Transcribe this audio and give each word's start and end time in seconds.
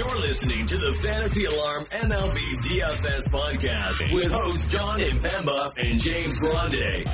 You're 0.00 0.18
listening 0.18 0.66
to 0.66 0.78
the 0.78 0.94
Fantasy 1.02 1.44
Alarm 1.44 1.84
MLB 1.84 2.54
DFS 2.62 3.28
podcast 3.28 4.14
with 4.14 4.32
hosts 4.32 4.64
Jon 4.64 4.98
Impemba 4.98 5.76
and 5.76 6.00
James 6.00 6.40
Grande. 6.40 7.06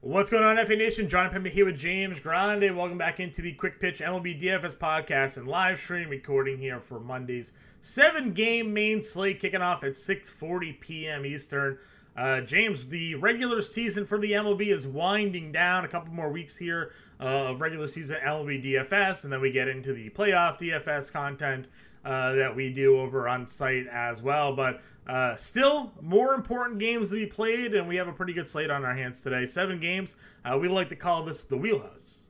What's 0.00 0.30
going 0.30 0.44
on, 0.44 0.64
FA 0.64 0.76
Nation? 0.76 1.08
Jon 1.08 1.28
Impemba 1.28 1.50
here 1.50 1.64
with 1.64 1.76
James 1.76 2.20
Grande. 2.20 2.76
Welcome 2.76 2.98
back 2.98 3.18
into 3.18 3.42
the 3.42 3.52
Quick 3.54 3.80
Pitch 3.80 3.98
MLB 3.98 4.40
DFS 4.40 4.76
podcast 4.76 5.38
and 5.38 5.48
live 5.48 5.76
stream 5.76 6.08
recording 6.08 6.58
here 6.58 6.78
for 6.78 7.00
Monday's 7.00 7.52
seven 7.80 8.32
game 8.32 8.72
main 8.72 9.02
slate 9.02 9.40
kicking 9.40 9.62
off 9.62 9.82
at 9.82 9.94
6:40 9.94 10.80
p.m. 10.80 11.26
Eastern. 11.26 11.78
Uh, 12.16 12.42
James, 12.42 12.86
the 12.86 13.16
regular 13.16 13.60
season 13.60 14.06
for 14.06 14.18
the 14.18 14.32
MLB 14.32 14.72
is 14.72 14.86
winding 14.86 15.50
down. 15.50 15.84
A 15.84 15.88
couple 15.88 16.14
more 16.14 16.30
weeks 16.30 16.56
here 16.56 16.92
uh, 17.20 17.50
of 17.50 17.60
regular 17.60 17.86
season 17.86 18.18
MLB 18.24 18.64
DFS, 18.64 19.24
and 19.24 19.32
then 19.32 19.40
we 19.40 19.50
get 19.50 19.68
into 19.68 19.92
the 19.92 20.10
playoff 20.10 20.58
DFS 20.58 21.12
content 21.12 21.66
uh, 22.04 22.32
that 22.32 22.54
we 22.54 22.72
do 22.72 22.98
over 22.98 23.28
on 23.28 23.46
site 23.46 23.86
as 23.88 24.22
well. 24.22 24.54
But 24.54 24.80
uh, 25.06 25.36
still, 25.36 25.92
more 26.00 26.34
important 26.34 26.78
games 26.78 27.10
to 27.10 27.16
be 27.16 27.26
played, 27.26 27.74
and 27.74 27.86
we 27.86 27.96
have 27.96 28.08
a 28.08 28.12
pretty 28.12 28.32
good 28.32 28.48
slate 28.48 28.70
on 28.70 28.84
our 28.84 28.94
hands 28.94 29.22
today. 29.22 29.44
Seven 29.46 29.80
games. 29.80 30.16
Uh, 30.44 30.58
we 30.58 30.68
like 30.68 30.88
to 30.88 30.96
call 30.96 31.24
this 31.24 31.44
the 31.44 31.56
wheelhouse. 31.56 32.28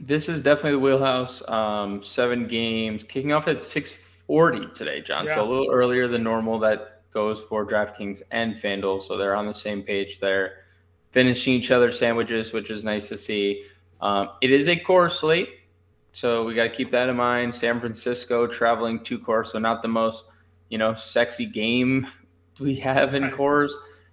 This 0.00 0.28
is 0.28 0.42
definitely 0.42 0.72
the 0.72 0.80
wheelhouse. 0.80 1.46
Um, 1.48 2.02
seven 2.02 2.46
games, 2.46 3.04
kicking 3.04 3.32
off 3.32 3.48
at 3.48 3.62
six 3.62 3.92
forty 3.92 4.66
today, 4.74 5.00
Jon. 5.00 5.24
Yeah. 5.26 5.36
So 5.36 5.44
a 5.44 5.48
little 5.48 5.70
earlier 5.70 6.08
than 6.08 6.22
normal. 6.22 6.58
That 6.58 7.02
goes 7.14 7.40
for 7.40 7.64
DraftKings 7.64 8.22
and 8.30 8.56
FanDuel, 8.56 9.00
so 9.00 9.16
they're 9.16 9.34
on 9.34 9.46
the 9.46 9.54
same 9.54 9.82
page 9.82 10.20
there, 10.20 10.64
finishing 11.12 11.54
each 11.54 11.70
other's 11.70 11.98
sandwiches, 11.98 12.52
which 12.52 12.70
is 12.70 12.84
nice 12.84 13.08
to 13.08 13.16
see. 13.16 13.64
Um, 14.00 14.30
it 14.40 14.50
is 14.50 14.68
a 14.68 14.76
core 14.76 15.08
slate, 15.08 15.48
so 16.12 16.44
we 16.44 16.54
got 16.54 16.64
to 16.64 16.70
keep 16.70 16.90
that 16.90 17.08
in 17.08 17.16
mind. 17.16 17.54
San 17.54 17.80
Francisco 17.80 18.46
traveling 18.46 19.02
to 19.04 19.18
Coors, 19.18 19.48
so 19.48 19.58
not 19.58 19.82
the 19.82 19.88
most 19.88 20.24
you 20.68 20.78
know 20.78 20.94
sexy 20.94 21.46
game 21.46 22.06
we 22.60 22.74
have 22.76 23.14
in 23.14 23.24
Coors. 23.30 23.72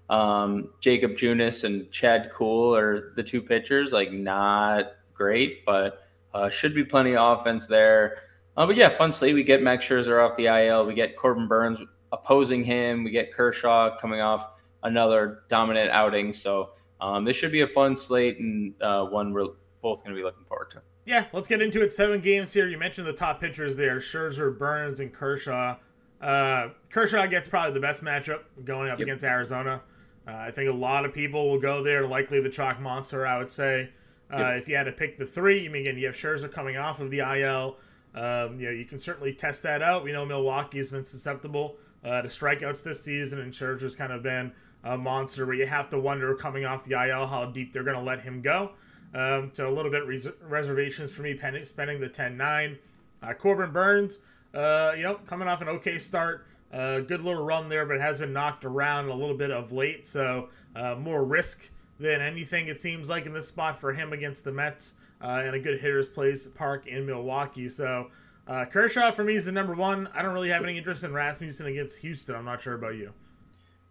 Um, 0.09 0.69
Jakob 0.79 1.11
Junis 1.11 1.63
and 1.63 1.89
Chad 1.91 2.31
Kuhl 2.31 2.75
are 2.75 3.13
the 3.15 3.23
two 3.23 3.41
pitchers, 3.41 3.91
like 3.91 4.11
not 4.11 4.91
great, 5.13 5.65
but 5.65 6.07
uh, 6.33 6.49
should 6.49 6.75
be 6.75 6.83
plenty 6.83 7.15
of 7.15 7.39
offense 7.39 7.67
there. 7.67 8.17
Uh, 8.55 8.67
but 8.67 8.75
yeah, 8.75 8.89
fun 8.89 9.11
slate. 9.11 9.33
We 9.33 9.43
get 9.43 9.63
Max 9.63 9.85
Scherzer 9.85 10.23
off 10.23 10.37
the 10.37 10.47
IL. 10.47 10.85
We 10.85 10.93
get 10.93 11.17
Corbin 11.17 11.47
Burnes 11.47 11.79
opposing 12.11 12.63
him. 12.63 13.03
We 13.03 13.11
get 13.11 13.33
Kershaw 13.33 13.97
coming 13.97 14.21
off 14.21 14.61
another 14.83 15.43
dominant 15.49 15.89
outing. 15.91 16.33
So 16.33 16.71
um, 17.01 17.25
this 17.25 17.35
should 17.35 17.51
be 17.51 17.61
a 17.61 17.67
fun 17.67 17.97
slate 17.97 18.39
and 18.39 18.73
uh, 18.81 19.05
one 19.05 19.33
we're 19.33 19.47
both 19.83 20.03
going 20.03 20.15
to 20.15 20.19
be 20.19 20.23
looking 20.23 20.45
forward 20.45 20.71
to. 20.71 20.81
Yeah, 21.05 21.25
let's 21.33 21.47
get 21.47 21.61
into 21.61 21.83
it. 21.83 21.93
Seven 21.93 22.21
games 22.21 22.51
here. 22.51 22.67
You 22.67 22.79
mentioned 22.79 23.05
the 23.05 23.13
top 23.13 23.39
pitchers 23.39 23.75
there 23.75 23.97
Scherzer, 23.97 24.57
Burnes, 24.57 24.99
and 24.99 25.13
Kershaw. 25.13 25.75
Uh, 26.19 26.69
Kershaw 26.89 27.27
gets 27.27 27.47
probably 27.47 27.73
the 27.73 27.79
best 27.81 28.01
matchup 28.01 28.43
going 28.63 28.89
up 28.89 28.97
yep. 28.97 29.07
against 29.07 29.25
Arizona. 29.25 29.81
Uh, 30.27 30.31
I 30.31 30.51
think 30.51 30.69
a 30.69 30.73
lot 30.73 31.05
of 31.05 31.13
people 31.13 31.49
will 31.49 31.59
go 31.59 31.83
there. 31.83 32.07
Likely 32.07 32.41
the 32.41 32.49
chalk 32.49 32.79
monster, 32.79 33.27
I 33.27 33.37
would 33.37 33.51
say. 33.51 33.89
Uh, 34.33 34.37
yep. 34.37 34.61
If 34.61 34.67
you 34.69 34.75
had 34.75 34.85
to 34.85 34.93
pick 34.93 35.19
the 35.19 35.25
three, 35.25 35.65
I 35.65 35.69
mean, 35.69 35.81
again, 35.81 35.97
you 35.97 36.07
have 36.07 36.15
Scherzer 36.15 36.51
coming 36.51 36.77
off 36.77 37.01
of 37.01 37.11
the 37.11 37.19
IL. 37.19 37.77
Um, 38.15 38.59
you 38.59 38.67
know, 38.67 38.71
you 38.71 38.85
can 38.85 38.99
certainly 38.99 39.33
test 39.33 39.63
that 39.63 39.81
out. 39.81 40.03
We 40.03 40.11
know 40.11 40.25
Milwaukee 40.25 40.77
has 40.77 40.89
been 40.89 41.03
susceptible 41.03 41.75
uh, 42.05 42.21
to 42.21 42.27
strikeouts 42.27 42.83
this 42.83 43.03
season, 43.03 43.39
and 43.39 43.51
Scherzer's 43.51 43.95
kind 43.95 44.13
of 44.13 44.23
been 44.23 44.51
a 44.83 44.97
monster 44.97 45.45
where 45.45 45.55
you 45.55 45.65
have 45.65 45.89
to 45.89 45.99
wonder 45.99 46.35
coming 46.35 46.65
off 46.65 46.83
the 46.83 46.91
IL 46.91 47.25
how 47.27 47.45
deep 47.45 47.71
they're 47.71 47.83
going 47.83 47.97
to 47.97 48.03
let 48.03 48.19
him 48.19 48.41
go. 48.41 48.71
Um, 49.13 49.51
so 49.53 49.69
a 49.69 49.73
little 49.73 49.91
bit 49.91 50.05
res- 50.05 50.27
reservations 50.41 51.13
for 51.13 51.21
me 51.21 51.37
spending 51.63 51.99
the 51.99 52.09
10-9. 52.09 52.77
Uh, 53.21 53.33
Corbin 53.33 53.71
Burnes, 53.71 54.19
uh, 54.53 54.93
you 54.95 55.03
know, 55.03 55.15
coming 55.27 55.47
off 55.47 55.61
an 55.61 55.69
okay 55.69 55.99
start, 55.99 56.47
uh, 56.73 56.99
good 56.99 57.21
little 57.21 57.43
run 57.43 57.69
there, 57.69 57.85
but 57.85 57.99
has 57.99 58.19
been 58.19 58.33
knocked 58.33 58.65
around 58.65 59.09
a 59.09 59.13
little 59.13 59.37
bit 59.37 59.51
of 59.51 59.71
late. 59.71 60.07
So 60.07 60.49
uh, 60.75 60.95
more 60.95 61.23
risk 61.23 61.69
than 61.99 62.21
anything 62.21 62.67
it 62.67 62.79
seems 62.81 63.09
like 63.09 63.25
in 63.25 63.33
this 63.33 63.47
spot 63.47 63.79
for 63.79 63.93
him 63.93 64.13
against 64.13 64.43
the 64.43 64.51
Mets 64.51 64.93
uh, 65.21 65.41
and 65.43 65.55
a 65.55 65.59
good 65.59 65.79
hitters 65.79 66.09
place 66.09 66.47
park 66.47 66.87
in 66.87 67.05
Milwaukee. 67.05 67.69
So 67.69 68.09
uh, 68.47 68.65
Kershaw 68.65 69.11
for 69.11 69.23
me 69.23 69.35
is 69.35 69.45
the 69.45 69.51
number 69.51 69.73
one. 69.73 70.09
I 70.13 70.21
don't 70.21 70.33
really 70.33 70.49
have 70.49 70.63
any 70.63 70.77
interest 70.77 71.03
in 71.03 71.13
Rasmussen 71.13 71.67
against 71.67 71.99
Houston. 71.99 72.35
I'm 72.35 72.45
not 72.45 72.61
sure 72.61 72.73
about 72.73 72.95
you. 72.95 73.13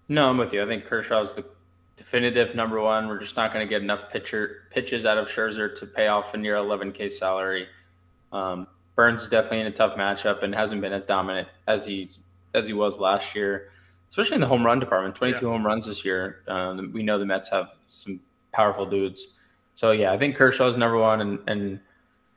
No, 0.09 0.29
I'm 0.29 0.37
with 0.37 0.53
you. 0.53 0.63
I 0.63 0.67
think 0.67 0.85
Kershaw 0.85 1.23
is 1.23 1.33
the 1.33 1.45
definitive 1.97 2.55
number 2.55 2.81
one. 2.81 3.09
We're 3.09 3.21
just 3.21 3.37
not 3.37 3.53
going 3.53 3.67
to 3.67 3.71
get 3.71 3.83
enough 3.83 4.11
pitcher 4.11 4.65
pitches 4.71 5.05
out 5.05 5.19
of 5.19 5.29
Scherzer 5.29 5.75
to 5.79 5.87
pay 5.87 6.09
off 6.09 6.35
a 6.35 6.37
near 6.37 6.57
11k 6.57 7.13
salary. 7.13 7.69
Um, 8.33 8.67
Burnes 8.95 9.23
is 9.23 9.29
definitely 9.29 9.61
in 9.61 9.67
a 9.67 9.73
tough 9.73 9.97
matchup 9.97 10.43
and 10.43 10.55
hasn't 10.55 10.81
been 10.81 10.93
as 10.93 11.07
dominant 11.07 11.49
as 11.67 11.87
he's 11.87 12.19
as 12.55 12.67
he 12.67 12.73
was 12.73 12.99
last 12.99 13.35
year, 13.35 13.71
especially 14.11 14.35
in 14.35 14.41
the 14.41 14.47
home 14.47 14.65
run 14.65 14.79
department. 14.79 15.15
22 15.15 15.47
yeah. 15.47 15.53
home 15.53 15.65
runs 15.65 15.87
this 15.87 16.05
year. 16.05 16.43
Um, 16.49 16.93
we 16.93 17.03
know 17.03 17.19
the 17.19 17.25
Mets 17.25 17.51
have 17.51 17.71
some 17.89 18.21
powerful 18.53 18.85
dudes. 18.85 19.35
So 19.75 19.93
yeah, 19.93 20.13
I 20.13 20.19
think 20.19 20.37
Kershaw 20.37 20.69
is 20.69 20.77
number 20.77 20.99
one, 20.99 21.21
and 21.21 21.39
and 21.47 21.81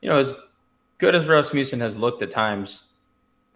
you 0.01 0.09
know 0.09 0.17
as 0.17 0.33
good 0.97 1.15
as 1.15 1.27
Rasmussen 1.27 1.79
has 1.81 1.97
looked 1.97 2.21
at 2.21 2.31
times, 2.31 2.93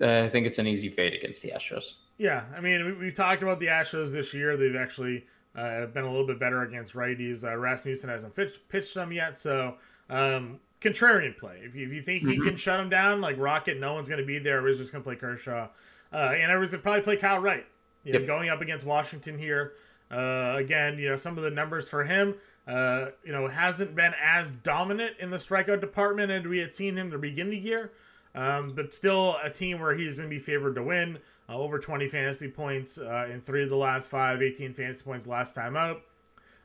uh, 0.01 0.23
I 0.23 0.29
think 0.29 0.45
it's 0.45 0.59
an 0.59 0.67
easy 0.67 0.89
fade 0.89 1.13
against 1.13 1.41
the 1.41 1.51
Astros. 1.51 1.95
Yeah, 2.17 2.43
I 2.55 2.59
mean, 2.59 2.99
we, 2.99 3.05
have 3.05 3.15
talked 3.15 3.43
about 3.43 3.61
the 3.61 3.67
Astros 3.67 4.11
this 4.11 4.33
year. 4.33 4.57
They've 4.57 4.75
actually 4.75 5.25
uh, 5.55 5.85
been 5.87 6.03
a 6.03 6.09
little 6.09 6.27
bit 6.27 6.39
better 6.39 6.63
against 6.63 6.93
righties. 6.93 7.43
Uh, 7.43 7.55
Rasmussen 7.55 8.09
hasn't 8.09 8.35
pitched, 8.35 8.67
pitched 8.69 8.93
them 8.93 9.11
yet, 9.11 9.37
so 9.37 9.75
um, 10.09 10.59
contrarian 10.81 11.37
play. 11.37 11.61
If 11.63 11.75
you, 11.75 11.87
if 11.87 11.93
you 11.93 12.01
think 12.01 12.23
mm-hmm. 12.23 12.31
he 12.31 12.37
can 12.39 12.55
shut 12.55 12.77
them 12.77 12.89
down, 12.89 13.21
like 13.21 13.37
Rocket, 13.37 13.79
no 13.79 13.93
one's 13.93 14.09
going 14.09 14.21
to 14.21 14.27
be 14.27 14.39
there. 14.39 14.61
We're 14.61 14.75
just 14.75 14.91
going 14.91 15.03
to 15.03 15.07
play 15.07 15.15
Kershaw, 15.15 15.69
uh, 16.13 16.15
and 16.15 16.51
everyone's 16.51 16.71
going 16.71 16.81
to 16.81 16.83
probably 16.83 17.01
play 17.01 17.17
Kyle 17.17 17.39
Wright. 17.39 17.65
You 18.05 18.13
know, 18.13 18.25
going 18.25 18.49
up 18.49 18.61
against 18.61 18.85
Washington 18.85 19.37
here. 19.37 19.73
Uh, 20.09 20.55
again, 20.57 20.97
you 20.97 21.09
know, 21.09 21.15
some 21.15 21.37
of 21.37 21.43
the 21.43 21.51
numbers 21.51 21.87
for 21.87 22.03
him 22.03 22.33
uh, 22.69 23.09
you 23.23 23.31
know, 23.31 23.47
hasn't 23.47 23.95
been 23.95 24.13
as 24.23 24.51
dominant 24.51 25.17
in 25.19 25.31
the 25.31 25.37
strikeout 25.37 25.81
department 25.81 26.31
as 26.31 26.45
we 26.45 26.59
had 26.59 26.73
seen 26.73 26.95
him 26.95 27.09
to 27.09 27.17
begin 27.17 27.49
the 27.49 27.57
year. 27.57 27.91
Um, 28.35 28.73
but 28.75 28.93
still 28.93 29.37
a 29.43 29.49
team 29.49 29.79
where 29.79 29.95
he's 29.95 30.17
going 30.17 30.29
to 30.29 30.35
be 30.35 30.41
favored 30.41 30.75
to 30.75 30.83
win. 30.83 31.17
Uh, 31.49 31.57
over 31.57 31.79
20 31.79 32.07
fantasy 32.09 32.47
points 32.47 32.99
uh, 32.99 33.27
in 33.31 33.41
three 33.41 33.63
of 33.63 33.69
the 33.69 33.75
last 33.75 34.07
five, 34.07 34.41
18 34.41 34.73
fantasy 34.73 35.03
points 35.03 35.25
last 35.25 35.55
time 35.55 35.75
out. 35.75 36.01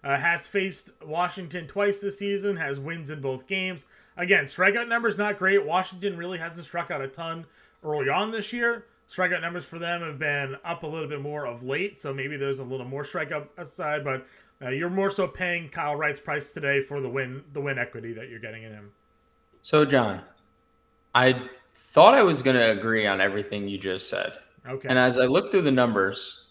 Uh, 0.03 0.19
has 0.19 0.47
faced 0.47 0.91
Washington 1.03 1.67
twice 1.67 2.01
this 2.01 2.19
season, 2.19 2.57
has 2.57 2.79
wins 2.79 3.09
in 3.09 3.23
both 3.23 3.47
games. 3.47 3.87
Again, 4.19 4.45
strikeout 4.45 4.89
numbers 4.89 5.17
not 5.17 5.39
great. 5.39 5.65
Washington 5.65 6.19
really 6.19 6.39
hasn't 6.39 6.67
struck 6.67 6.91
out 6.91 7.01
a 7.01 7.09
ton 7.09 7.47
early 7.83 8.11
on 8.11 8.31
this 8.31 8.53
year. 8.53 8.85
Strikeout 9.09 9.41
numbers 9.41 9.65
for 9.65 9.79
them 9.79 10.03
have 10.03 10.19
been 10.19 10.57
up 10.65 10.83
a 10.83 10.87
little 10.87 11.09
bit 11.09 11.23
more 11.23 11.47
of 11.47 11.63
late, 11.63 11.99
so 11.99 12.13
maybe 12.13 12.37
there's 12.37 12.59
a 12.59 12.65
little 12.65 12.87
more 12.87 13.03
strikeout 13.03 13.49
upside, 13.57 14.05
but 14.05 14.27
uh, 14.63 14.69
you're 14.69 14.91
more 14.91 15.11
so 15.11 15.27
paying 15.27 15.69
Kyle 15.69 15.97
Wright's 15.97 16.21
price 16.21 16.53
today 16.53 16.83
for 16.83 17.01
the 17.01 17.09
win, 17.09 17.43
the 17.53 17.61
win 17.61 17.79
equity 17.79 18.13
that 18.13 18.29
you're 18.29 18.39
getting 18.39 18.63
in 18.63 18.73
him. 18.73 18.93
So, 19.63 19.85
Jon, 19.85 20.21
I 21.15 21.49
thought 21.75 22.15
I 22.15 22.23
was 22.23 22.43
going 22.43 22.57
to 22.57 22.71
agree 22.73 23.07
on 23.07 23.21
everything 23.21 23.69
you 23.69 23.79
just 23.79 24.09
said. 24.09 24.33
Okay. 24.67 24.89
And 24.89 24.99
as 24.99 25.19
I 25.19 25.27
looked 25.27 25.53
through 25.53 25.63
the 25.63 25.71
numbers, 25.71 26.47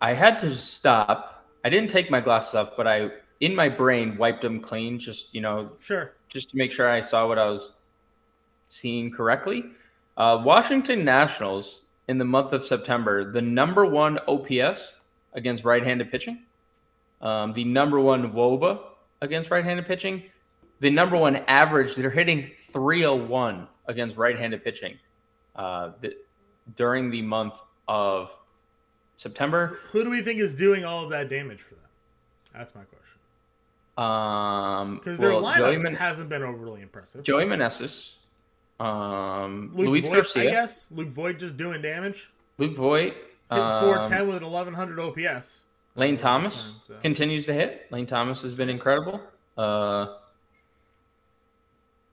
I 0.00 0.14
had 0.14 0.38
to 0.40 0.54
stop. 0.54 1.46
I 1.64 1.68
didn't 1.68 1.90
take 1.90 2.10
my 2.10 2.20
glasses 2.20 2.54
off, 2.54 2.70
but 2.76 2.86
I, 2.86 3.10
in 3.40 3.54
my 3.54 3.68
brain, 3.68 4.16
wiped 4.16 4.42
them 4.42 4.60
clean, 4.60 4.98
just 4.98 5.34
you 5.34 5.40
know, 5.40 5.72
sure, 5.80 6.14
just 6.28 6.50
to 6.50 6.56
make 6.56 6.72
sure 6.72 6.88
I 6.88 7.00
saw 7.00 7.28
what 7.28 7.38
I 7.38 7.48
was 7.48 7.74
seeing 8.68 9.10
correctly. 9.10 9.64
Uh, 10.16 10.42
Washington 10.44 11.04
Nationals 11.04 11.82
in 12.08 12.18
the 12.18 12.24
month 12.24 12.52
of 12.52 12.64
September, 12.64 13.30
the 13.30 13.42
number 13.42 13.84
one 13.84 14.18
OPS 14.26 14.96
against 15.34 15.64
right-handed 15.64 16.10
pitching 16.10 16.40
um, 17.20 17.52
the 17.52 17.64
number 17.64 18.00
one 18.00 18.32
WOBA 18.32 18.80
against 19.22 19.50
right-handed 19.50 19.86
pitching, 19.86 20.22
the 20.80 20.90
number 20.90 21.16
one 21.16 21.36
average. 21.48 21.94
They're 21.94 22.10
hitting 22.10 22.50
301 22.70 23.66
against 23.86 24.16
right-handed 24.16 24.62
pitching 24.62 24.98
uh, 25.56 25.92
the, 26.00 26.16
during 26.76 27.10
the 27.10 27.22
month 27.22 27.58
of 27.86 28.30
September. 29.16 29.78
Who 29.90 30.04
do 30.04 30.10
we 30.10 30.22
think 30.22 30.40
is 30.40 30.54
doing 30.54 30.84
all 30.84 31.04
of 31.04 31.10
that 31.10 31.28
damage 31.28 31.60
for 31.60 31.74
them? 31.74 31.84
That's 32.54 32.74
my 32.74 32.82
question. 32.82 33.18
Um, 33.98 34.96
because 34.96 35.18
their 35.18 35.32
well, 35.32 35.42
lineup 35.42 35.80
Man- 35.80 35.94
hasn't 35.94 36.28
been 36.28 36.42
overly 36.42 36.82
impressive. 36.82 37.24
Joey 37.24 37.44
Meneses, 37.44 38.16
um, 38.78 39.72
Luke 39.74 39.88
Luis 39.88 40.04
Voit, 40.06 40.14
Garcia. 40.14 40.48
I 40.48 40.52
guess 40.52 40.88
Luke 40.92 41.08
Voit 41.08 41.38
just 41.38 41.56
doing 41.56 41.82
damage. 41.82 42.30
Luke 42.58 42.76
Voit 42.76 43.14
hitting 43.50 43.64
um, 43.64 43.80
410 43.82 44.28
with 44.28 44.42
1100 44.42 45.00
OPS. 45.00 45.64
Lane 45.96 46.16
Thomas 46.16 46.54
time, 46.54 46.80
so. 46.86 46.94
continues 47.02 47.44
to 47.46 47.52
hit. 47.52 47.90
Lane 47.90 48.06
Thomas 48.06 48.40
has 48.42 48.54
been 48.54 48.68
incredible. 48.68 49.20
Uh, 49.56 50.14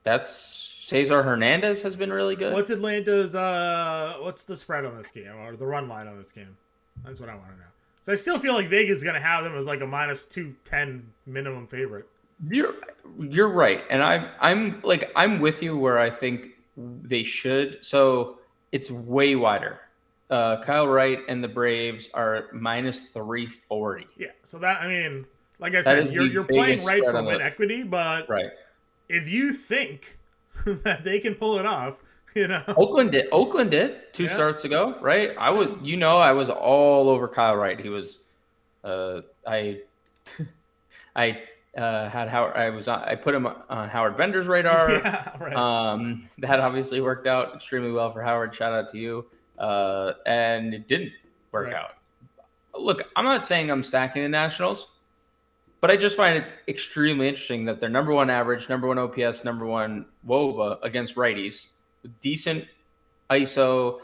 that's 0.06 0.30
Cesar 0.86 1.20
Hernandez 1.20 1.82
has 1.82 1.96
been 1.96 2.12
really 2.12 2.36
good. 2.36 2.54
What's 2.54 2.70
Atlanta's? 2.70 3.34
Uh, 3.34 4.14
what's 4.20 4.44
the 4.44 4.56
spread 4.56 4.84
on 4.84 4.96
this 4.96 5.10
game 5.10 5.34
or 5.40 5.56
the 5.56 5.66
run 5.66 5.88
line 5.88 6.06
on 6.06 6.16
this 6.16 6.30
game? 6.30 6.56
That's 7.04 7.20
what 7.20 7.28
I 7.28 7.34
want 7.34 7.48
to 7.48 7.56
know. 7.56 7.64
So 8.04 8.12
I 8.12 8.14
still 8.14 8.38
feel 8.38 8.54
like 8.54 8.68
Vegas 8.68 8.98
is 8.98 9.02
going 9.02 9.16
to 9.16 9.20
have 9.20 9.42
them 9.42 9.56
as 9.56 9.66
like 9.66 9.80
a 9.80 9.86
minus 9.86 10.24
two 10.24 10.54
ten 10.64 11.12
minimum 11.26 11.66
favorite. 11.66 12.06
You're 12.48 12.74
you're 13.18 13.48
right, 13.48 13.82
and 13.90 14.00
I'm 14.00 14.28
I'm 14.40 14.80
like 14.82 15.10
I'm 15.16 15.40
with 15.40 15.60
you 15.60 15.76
where 15.76 15.98
I 15.98 16.08
think 16.08 16.50
they 16.76 17.24
should. 17.24 17.78
So 17.82 18.38
it's 18.70 18.88
way 18.88 19.34
wider. 19.34 19.80
Uh, 20.30 20.62
Kyle 20.62 20.86
Wright 20.86 21.18
and 21.28 21.42
the 21.42 21.48
Braves 21.48 22.08
are 22.14 22.46
minus 22.52 23.06
340. 23.06 24.06
Yeah. 24.16 24.28
So 24.42 24.58
that, 24.58 24.82
I 24.82 24.88
mean, 24.88 25.24
like 25.60 25.76
I 25.76 25.82
said, 25.82 26.10
you're, 26.10 26.26
you're 26.26 26.44
playing 26.44 26.84
Wright 26.84 27.02
for 27.04 27.22
win 27.22 27.40
equity, 27.40 27.84
but 27.84 28.28
right. 28.28 28.50
If 29.08 29.28
you 29.28 29.52
think 29.52 30.18
that 30.66 31.04
they 31.04 31.20
can 31.20 31.34
pull 31.34 31.58
it 31.58 31.66
off, 31.66 31.96
you 32.34 32.48
know, 32.48 32.62
Oakland 32.68 33.12
did. 33.12 33.28
Oakland 33.32 33.70
did 33.70 34.12
two 34.12 34.24
yeah. 34.24 34.34
starts 34.34 34.64
ago, 34.64 34.96
right? 35.00 35.30
I 35.38 35.50
was, 35.50 35.68
you 35.82 35.96
know, 35.96 36.18
I 36.18 36.32
was 36.32 36.50
all 36.50 37.08
over 37.08 37.28
Kyle 37.28 37.56
Wright. 37.56 37.80
He 37.80 37.88
was, 37.88 38.18
uh, 38.84 39.22
I, 39.46 39.80
I 41.16 41.42
uh, 41.76 42.08
had 42.08 42.28
Howard. 42.28 42.56
I 42.56 42.70
was 42.70 42.88
on, 42.88 43.02
I 43.02 43.14
put 43.14 43.34
him 43.34 43.46
on 43.46 43.88
Howard 43.88 44.16
Bender's 44.16 44.46
radar. 44.46 44.90
Yeah, 45.02 45.36
right. 45.38 45.54
Um, 45.54 46.28
that 46.38 46.60
obviously 46.60 47.00
worked 47.00 47.26
out 47.26 47.54
extremely 47.54 47.90
well 47.90 48.12
for 48.12 48.22
Howard. 48.22 48.54
Shout 48.54 48.72
out 48.72 48.90
to 48.92 48.98
you. 48.98 49.26
Uh, 49.58 50.12
and 50.26 50.74
it 50.74 50.88
didn't 50.88 51.12
work 51.52 51.66
right. 51.66 51.74
out. 51.74 51.92
Look, 52.78 53.04
I'm 53.16 53.24
not 53.24 53.46
saying 53.46 53.70
I'm 53.70 53.82
stacking 53.82 54.22
the 54.22 54.28
Nationals, 54.28 54.88
but 55.80 55.90
I 55.90 55.96
just 55.96 56.16
find 56.16 56.38
it 56.38 56.44
extremely 56.68 57.28
interesting 57.28 57.64
that 57.66 57.80
they're 57.80 57.88
number 57.88 58.12
one 58.12 58.30
average, 58.30 58.68
number 58.68 58.88
one 58.88 58.98
OPS, 58.98 59.44
number 59.44 59.66
one 59.66 60.06
WOBA 60.26 60.78
against 60.82 61.16
righties, 61.16 61.66
with 62.02 62.18
decent 62.20 62.66
ISO 63.30 64.00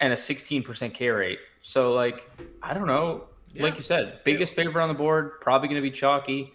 and 0.00 0.12
a 0.12 0.16
16% 0.16 0.94
K 0.94 1.08
rate. 1.08 1.38
So, 1.62 1.92
like, 1.92 2.30
I 2.62 2.74
don't 2.74 2.86
know. 2.86 3.24
Yeah. 3.52 3.64
Like 3.64 3.76
you 3.76 3.82
said, 3.82 4.20
biggest 4.24 4.52
yeah. 4.52 4.64
favorite 4.64 4.82
on 4.82 4.88
the 4.88 4.94
board, 4.94 5.40
probably 5.40 5.68
going 5.68 5.82
to 5.82 5.88
be 5.88 5.90
chalky 5.90 6.52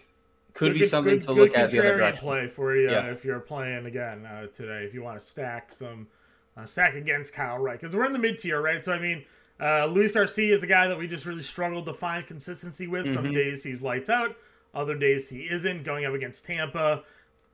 could 0.55 0.71
good, 0.71 0.79
be 0.79 0.87
something 0.87 1.15
good, 1.15 1.23
to 1.23 1.33
look 1.33 1.57
at 1.57 1.69
the 1.69 1.79
other 1.79 1.97
direction. 1.97 2.25
play 2.25 2.47
for 2.47 2.75
you 2.75 2.89
yeah. 2.89 3.07
if 3.07 3.25
you're 3.25 3.41
playing 3.41 3.85
again 3.85 4.25
uh, 4.25 4.47
today. 4.47 4.85
If 4.85 4.93
you 4.93 5.03
want 5.03 5.19
to 5.19 5.25
stack 5.25 5.71
some 5.71 6.07
uh, 6.57 6.65
stack 6.65 6.95
against 6.95 7.33
Kyle 7.33 7.59
Wright, 7.59 7.79
because 7.79 7.95
we're 7.95 8.05
in 8.05 8.13
the 8.13 8.19
mid 8.19 8.39
tier, 8.39 8.61
right? 8.61 8.83
So 8.83 8.93
I 8.93 8.99
mean, 8.99 9.25
uh, 9.59 9.85
Luis 9.85 10.11
Garcia 10.11 10.53
is 10.53 10.63
a 10.63 10.67
guy 10.67 10.87
that 10.87 10.97
we 10.97 11.07
just 11.07 11.25
really 11.25 11.41
struggled 11.41 11.85
to 11.85 11.93
find 11.93 12.25
consistency 12.27 12.87
with. 12.87 13.05
Mm-hmm. 13.05 13.13
Some 13.13 13.33
days 13.33 13.63
he's 13.63 13.81
lights 13.81 14.09
out, 14.09 14.35
other 14.73 14.95
days 14.95 15.29
he 15.29 15.41
isn't. 15.43 15.83
Going 15.83 16.05
up 16.05 16.13
against 16.13 16.45
Tampa 16.45 17.03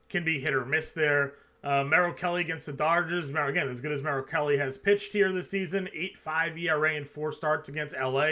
can 0.09 0.23
be 0.23 0.39
hit 0.39 0.53
or 0.53 0.65
miss 0.65 0.91
there. 0.91 1.33
Uh, 1.63 1.83
Merrill 1.83 2.13
Kelly 2.13 2.41
against 2.41 2.65
the 2.65 2.73
Dodgers. 2.73 3.29
Again, 3.29 3.69
as 3.69 3.81
good 3.81 3.91
as 3.91 4.01
Merrill 4.01 4.23
Kelly 4.23 4.57
has 4.57 4.79
pitched 4.79 5.13
here 5.13 5.31
this 5.31 5.49
season, 5.49 5.87
8 5.93 6.17
5 6.17 6.57
ERA 6.57 6.95
and 6.95 7.07
four 7.07 7.31
starts 7.31 7.69
against 7.69 7.95
LA. 7.95 8.31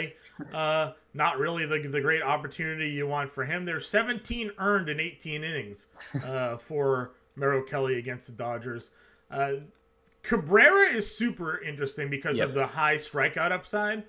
Uh, 0.52 0.92
not 1.14 1.38
really 1.38 1.64
the, 1.64 1.78
the 1.88 2.00
great 2.00 2.22
opportunity 2.22 2.88
you 2.88 3.06
want 3.06 3.30
for 3.30 3.44
him. 3.44 3.64
There's 3.64 3.86
17 3.88 4.50
earned 4.58 4.88
in 4.88 4.98
18 4.98 5.44
innings 5.44 5.86
uh, 6.24 6.56
for 6.56 7.12
Merrill 7.36 7.62
Kelly 7.62 7.98
against 7.98 8.26
the 8.26 8.32
Dodgers. 8.32 8.90
Uh, 9.30 9.52
Cabrera 10.22 10.94
is 10.94 11.14
super 11.14 11.60
interesting 11.60 12.10
because 12.10 12.38
yep. 12.38 12.48
of 12.48 12.54
the 12.54 12.66
high 12.66 12.96
strikeout 12.96 13.52
upside. 13.52 14.04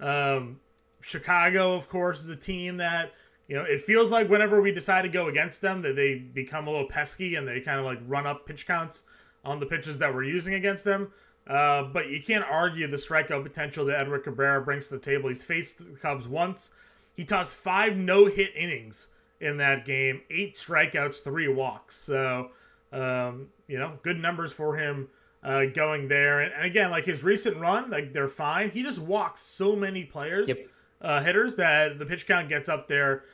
Um, 0.00 0.60
Chicago, 1.00 1.74
of 1.74 1.88
course, 1.88 2.20
is 2.20 2.28
a 2.28 2.36
team 2.36 2.78
that 2.78 3.12
you 3.48 3.56
know, 3.56 3.64
it 3.64 3.80
feels 3.80 4.10
like 4.10 4.30
whenever 4.30 4.62
we 4.62 4.72
decide 4.72 5.02
to 5.02 5.08
go 5.08 5.28
against 5.28 5.60
them, 5.60 5.82
that 5.82 5.96
they 5.96 6.14
become 6.14 6.66
a 6.66 6.70
little 6.70 6.88
pesky 6.88 7.34
and 7.34 7.46
they 7.46 7.60
kind 7.60 7.78
of 7.78 7.84
like 7.84 7.98
run 8.06 8.26
up 8.26 8.46
pitch 8.46 8.66
counts 8.66 9.02
on 9.44 9.60
the 9.60 9.66
pitches 9.66 9.98
that 9.98 10.14
we're 10.14 10.24
using 10.24 10.54
against 10.54 10.84
them. 10.84 11.12
Uh, 11.46 11.82
but 11.82 12.08
you 12.08 12.22
can't 12.22 12.44
argue 12.44 12.86
the 12.86 12.96
strikeout 12.96 13.42
potential 13.42 13.84
that 13.84 13.98
Edward 13.98 14.20
Cabrera 14.20 14.62
brings 14.62 14.88
to 14.88 14.94
the 14.94 15.00
table. 15.00 15.28
He's 15.28 15.42
faced 15.42 15.78
the 15.78 15.98
Cubs 15.98 16.28
once. 16.28 16.70
He 17.14 17.24
tossed 17.24 17.54
five 17.54 17.96
no 17.96 18.26
hit 18.26 18.52
innings 18.56 19.08
in 19.40 19.56
that 19.56 19.84
game, 19.84 20.22
eight 20.30 20.54
strikeouts, 20.54 21.22
three 21.22 21.48
walks. 21.48 21.96
So, 21.96 22.52
um, 22.92 23.48
you 23.66 23.78
know, 23.78 23.98
good 24.02 24.18
numbers 24.18 24.52
for 24.52 24.76
him 24.76 25.08
uh, 25.42 25.64
going 25.66 26.08
there. 26.08 26.40
And, 26.40 26.64
again, 26.64 26.90
like 26.90 27.06
his 27.06 27.22
recent 27.22 27.56
run, 27.56 27.90
like 27.90 28.12
they're 28.12 28.28
fine. 28.28 28.70
He 28.70 28.82
just 28.82 29.00
walks 29.00 29.40
so 29.40 29.74
many 29.76 30.04
players, 30.04 30.48
yep. 30.48 30.68
uh, 31.00 31.22
hitters, 31.22 31.56
that 31.56 31.98
the 31.98 32.06
pitch 32.06 32.26
count 32.26 32.48
gets 32.48 32.68
up 32.68 32.88
there 32.88 33.24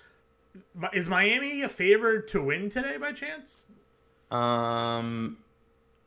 is 0.93 1.09
Miami 1.09 1.63
a 1.63 1.69
favorite 1.69 2.29
to 2.29 2.43
win 2.43 2.69
today 2.69 2.97
by 2.97 3.13
chance? 3.13 3.67
Um, 4.31 5.39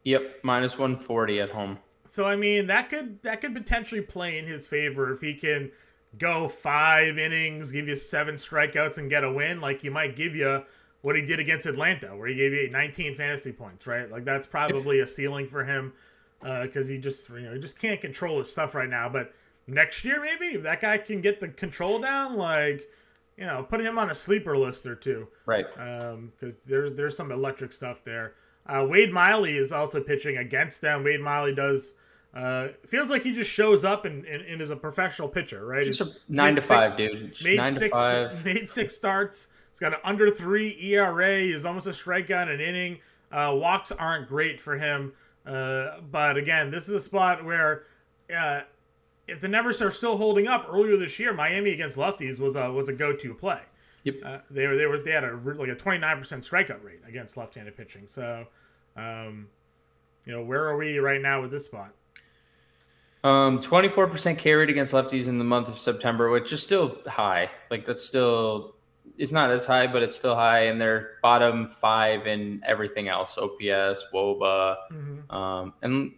yep, 0.04 0.40
minus 0.44 0.78
one 0.78 0.98
forty 0.98 1.40
at 1.40 1.50
home. 1.50 1.80
So 2.08 2.26
I 2.26 2.36
mean 2.36 2.68
that 2.68 2.90
could 2.90 3.22
that 3.24 3.42
could 3.42 3.54
potentially 3.54 4.02
play 4.02 4.38
in 4.38 4.46
his 4.46 4.68
favor 4.68 5.12
if 5.14 5.22
he 5.22 5.34
can 5.34 5.72
go 6.18 6.48
five 6.48 7.18
innings, 7.18 7.72
give 7.72 7.88
you 7.88 7.96
seven 7.96 8.36
strikeouts, 8.36 8.98
and 8.98 9.10
get 9.10 9.24
a 9.24 9.32
win. 9.32 9.60
Like 9.60 9.82
he 9.82 9.90
might 9.90 10.16
give 10.16 10.36
you 10.36 10.64
what 11.02 11.16
he 11.16 11.22
did 11.22 11.40
against 11.40 11.66
Atlanta, 11.66 12.16
where 12.16 12.28
he 12.28 12.36
gave 12.36 12.54
you 12.54 12.70
19 12.70 13.16
fantasy 13.16 13.52
points, 13.52 13.88
right? 13.88 14.10
Like 14.10 14.26
that's 14.26 14.48
probably 14.48 15.00
a 15.00 15.08
ceiling 15.08 15.48
for 15.48 15.64
him 15.64 15.94
because 16.42 16.90
uh, 16.90 16.94
he 16.94 16.98
just 16.98 17.30
you 17.30 17.42
know 17.42 17.54
he 17.54 17.60
just 17.60 17.80
can't 17.80 18.02
control 18.02 18.40
his 18.40 18.52
stuff 18.52 18.76
right 18.76 18.90
now. 18.90 19.10
But 19.10 19.34
next 19.68 20.06
year, 20.06 20.22
maybe 20.22 20.58
if 20.58 20.64
that 20.64 20.82
guy 20.82 20.98
can 20.98 21.22
get 21.22 21.40
the 21.40 21.48
control 21.48 22.00
down, 22.00 22.36
like 22.36 22.90
you 23.38 23.46
know, 23.46 23.64
put 23.64 23.82
him 23.82 23.98
on 23.98 24.12
a 24.12 24.16
sleeper 24.16 24.58
list 24.58 24.86
or 24.86 24.96
two. 24.96 25.28
Right. 25.46 25.66
Because 25.68 26.14
um, 26.56 26.62
there's 26.68 26.94
there's 26.94 27.18
some 27.18 27.32
electric 27.32 27.74
stuff 27.74 28.04
there. 28.04 28.36
Uh, 28.68 28.86
Wade 28.88 29.12
Miley 29.12 29.58
is 29.58 29.72
also 29.72 30.00
pitching 30.00 30.38
against 30.38 30.82
them. 30.82 31.04
Wade 31.04 31.22
Miley 31.22 31.56
does 31.56 31.94
uh, 32.34 32.70
feels 32.88 33.10
like 33.10 33.24
he 33.24 33.34
just 33.34 33.52
shows 33.52 33.84
up 33.84 34.06
and, 34.06 34.26
and, 34.26 34.42
and 34.44 34.62
is 34.62 34.72
a 34.72 34.76
professional 34.76 35.28
pitcher, 35.28 35.66
right? 35.66 35.86
Just 35.86 36.02
a 36.02 36.12
nine 36.30 36.56
to 36.56 36.62
five, 36.62 36.96
dude. 36.96 37.36
Made 37.44 37.58
nine 37.58 37.72
six, 37.72 37.98
made 38.46 38.70
six 38.70 38.96
starts. 38.96 39.48
Got 39.82 39.94
an 39.94 40.00
under 40.04 40.30
three 40.30 40.78
ERA. 40.80 41.40
He's 41.42 41.66
almost 41.66 41.88
a 41.88 41.90
strikeout 41.90 42.54
an 42.54 42.62
inning. 42.62 43.00
Uh, 43.32 43.56
walks 43.60 43.92
aren't 43.92 44.28
great 44.28 44.62
for 44.62 44.78
him, 44.78 45.14
uh, 45.46 46.02
but 46.12 46.38
again, 46.38 46.70
this 46.70 46.88
is 46.88 46.94
a 46.94 47.00
spot 47.00 47.44
where 47.44 47.84
uh, 48.36 48.62
if 49.28 49.40
the 49.40 49.48
numbers 49.48 49.82
are 49.82 49.90
still 49.90 50.18
holding 50.18 50.48
up 50.48 50.68
earlier 50.70 50.98
this 50.98 51.18
year, 51.18 51.34
Miami 51.34 51.72
against 51.72 51.98
lefties 51.98 52.40
was 52.40 52.56
a 52.56 52.72
was 52.72 52.90
a 52.90 52.94
go 52.94 53.14
to 53.14 53.34
play. 53.34 53.62
Yep. 54.04 54.16
Uh, 54.24 54.38
they 54.52 54.68
were 54.68 54.76
they 54.76 54.86
were 54.86 54.98
they 55.00 55.12
had 55.12 55.24
a 55.24 55.40
like 55.56 55.70
a 55.70 55.76
twenty 55.76 55.98
nine 55.98 56.20
percent 56.20 56.44
strikeout 56.44 56.84
rate 56.84 57.02
against 57.08 57.36
left 57.36 57.56
handed 57.56 57.76
pitching. 57.76 58.06
So, 58.06 58.46
um, 58.96 59.48
you 60.26 60.34
know, 60.34 60.44
where 60.44 60.66
are 60.66 60.78
we 60.78 61.00
right 61.00 61.22
now 61.22 61.42
with 61.42 61.50
this 61.50 61.66
spot? 61.66 61.94
Um, 63.24 63.62
twenty 63.62 63.88
four 63.88 64.06
percent 64.08 64.38
K 64.38 64.54
rate 64.54 64.70
against 64.70 64.94
lefties 64.94 65.28
in 65.28 65.40
the 65.40 65.44
month 65.44 65.70
of 65.70 65.80
September, 65.80 66.30
which 66.30 66.52
is 66.52 66.62
still 66.62 67.00
high. 67.08 67.50
Like 67.72 67.86
that's 67.86 68.06
still 68.06 68.76
it's 69.22 69.32
not 69.32 69.52
as 69.52 69.66
high, 69.66 69.86
but 69.86 70.02
it's 70.02 70.16
still 70.16 70.34
high, 70.34 70.62
and 70.62 70.82
they're 70.82 71.12
bottom 71.22 71.68
five 71.68 72.26
in 72.26 72.60
everything 72.66 73.08
else: 73.08 73.38
OPS, 73.38 74.06
WOBA, 74.12 74.76
mm-hmm. 74.92 75.32
um, 75.32 75.74
and 75.84 76.14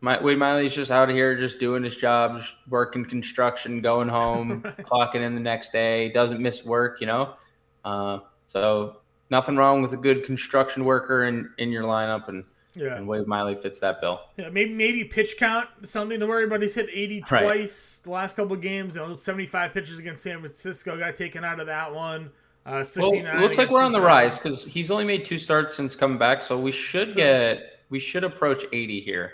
my, 0.00 0.22
Wade 0.22 0.38
Miley's 0.38 0.72
just 0.72 0.92
out 0.92 1.08
here 1.08 1.36
just 1.36 1.58
doing 1.58 1.82
his 1.82 1.96
job, 1.96 2.40
working 2.68 3.04
construction, 3.04 3.80
going 3.80 4.06
home, 4.06 4.62
clocking 4.82 5.22
in 5.22 5.34
the 5.34 5.40
next 5.40 5.72
day, 5.72 6.12
doesn't 6.12 6.40
miss 6.40 6.64
work, 6.64 7.00
you 7.00 7.08
know. 7.08 7.34
Uh, 7.84 8.20
so 8.46 8.98
nothing 9.30 9.56
wrong 9.56 9.82
with 9.82 9.92
a 9.92 9.96
good 9.96 10.24
construction 10.24 10.84
worker 10.84 11.24
in, 11.24 11.50
in 11.58 11.72
your 11.72 11.82
lineup, 11.82 12.28
and 12.28 12.44
yeah, 12.74 12.96
and 12.96 13.08
Wade 13.08 13.26
Miley 13.26 13.54
fits 13.54 13.80
that 13.80 14.00
bill. 14.00 14.20
Yeah, 14.36 14.50
maybe 14.50 14.72
maybe 14.72 15.04
pitch 15.04 15.36
count 15.38 15.68
something 15.82 16.20
to 16.20 16.26
worry 16.26 16.44
about. 16.44 16.62
He's 16.62 16.74
hit 16.74 16.88
eighty 16.92 17.24
right. 17.30 17.42
twice 17.42 18.00
the 18.02 18.10
last 18.10 18.36
couple 18.36 18.54
of 18.54 18.60
games. 18.60 18.96
You 18.96 19.06
know, 19.06 19.14
seventy 19.14 19.46
five 19.46 19.72
pitches 19.72 19.98
against 19.98 20.22
San 20.22 20.40
Francisco 20.40 20.98
got 20.98 21.16
taken 21.16 21.44
out 21.44 21.60
of 21.60 21.66
that 21.66 21.94
one. 21.94 22.30
Uh, 22.66 22.84
well, 22.96 23.40
looks 23.40 23.56
like 23.56 23.70
we're 23.70 23.82
on 23.82 23.92
the 23.92 24.00
rise 24.00 24.38
because 24.38 24.64
he's 24.64 24.90
only 24.90 25.04
made 25.04 25.24
two 25.24 25.38
starts 25.38 25.74
since 25.74 25.96
coming 25.96 26.18
back, 26.18 26.42
so 26.42 26.58
we 26.58 26.70
should 26.70 27.08
sure. 27.08 27.16
get 27.16 27.80
we 27.88 27.98
should 27.98 28.24
approach 28.24 28.64
eighty 28.72 29.00
here. 29.00 29.32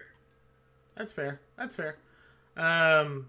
That's 0.96 1.12
fair. 1.12 1.40
That's 1.56 1.74
fair. 1.74 1.96
Um, 2.56 3.28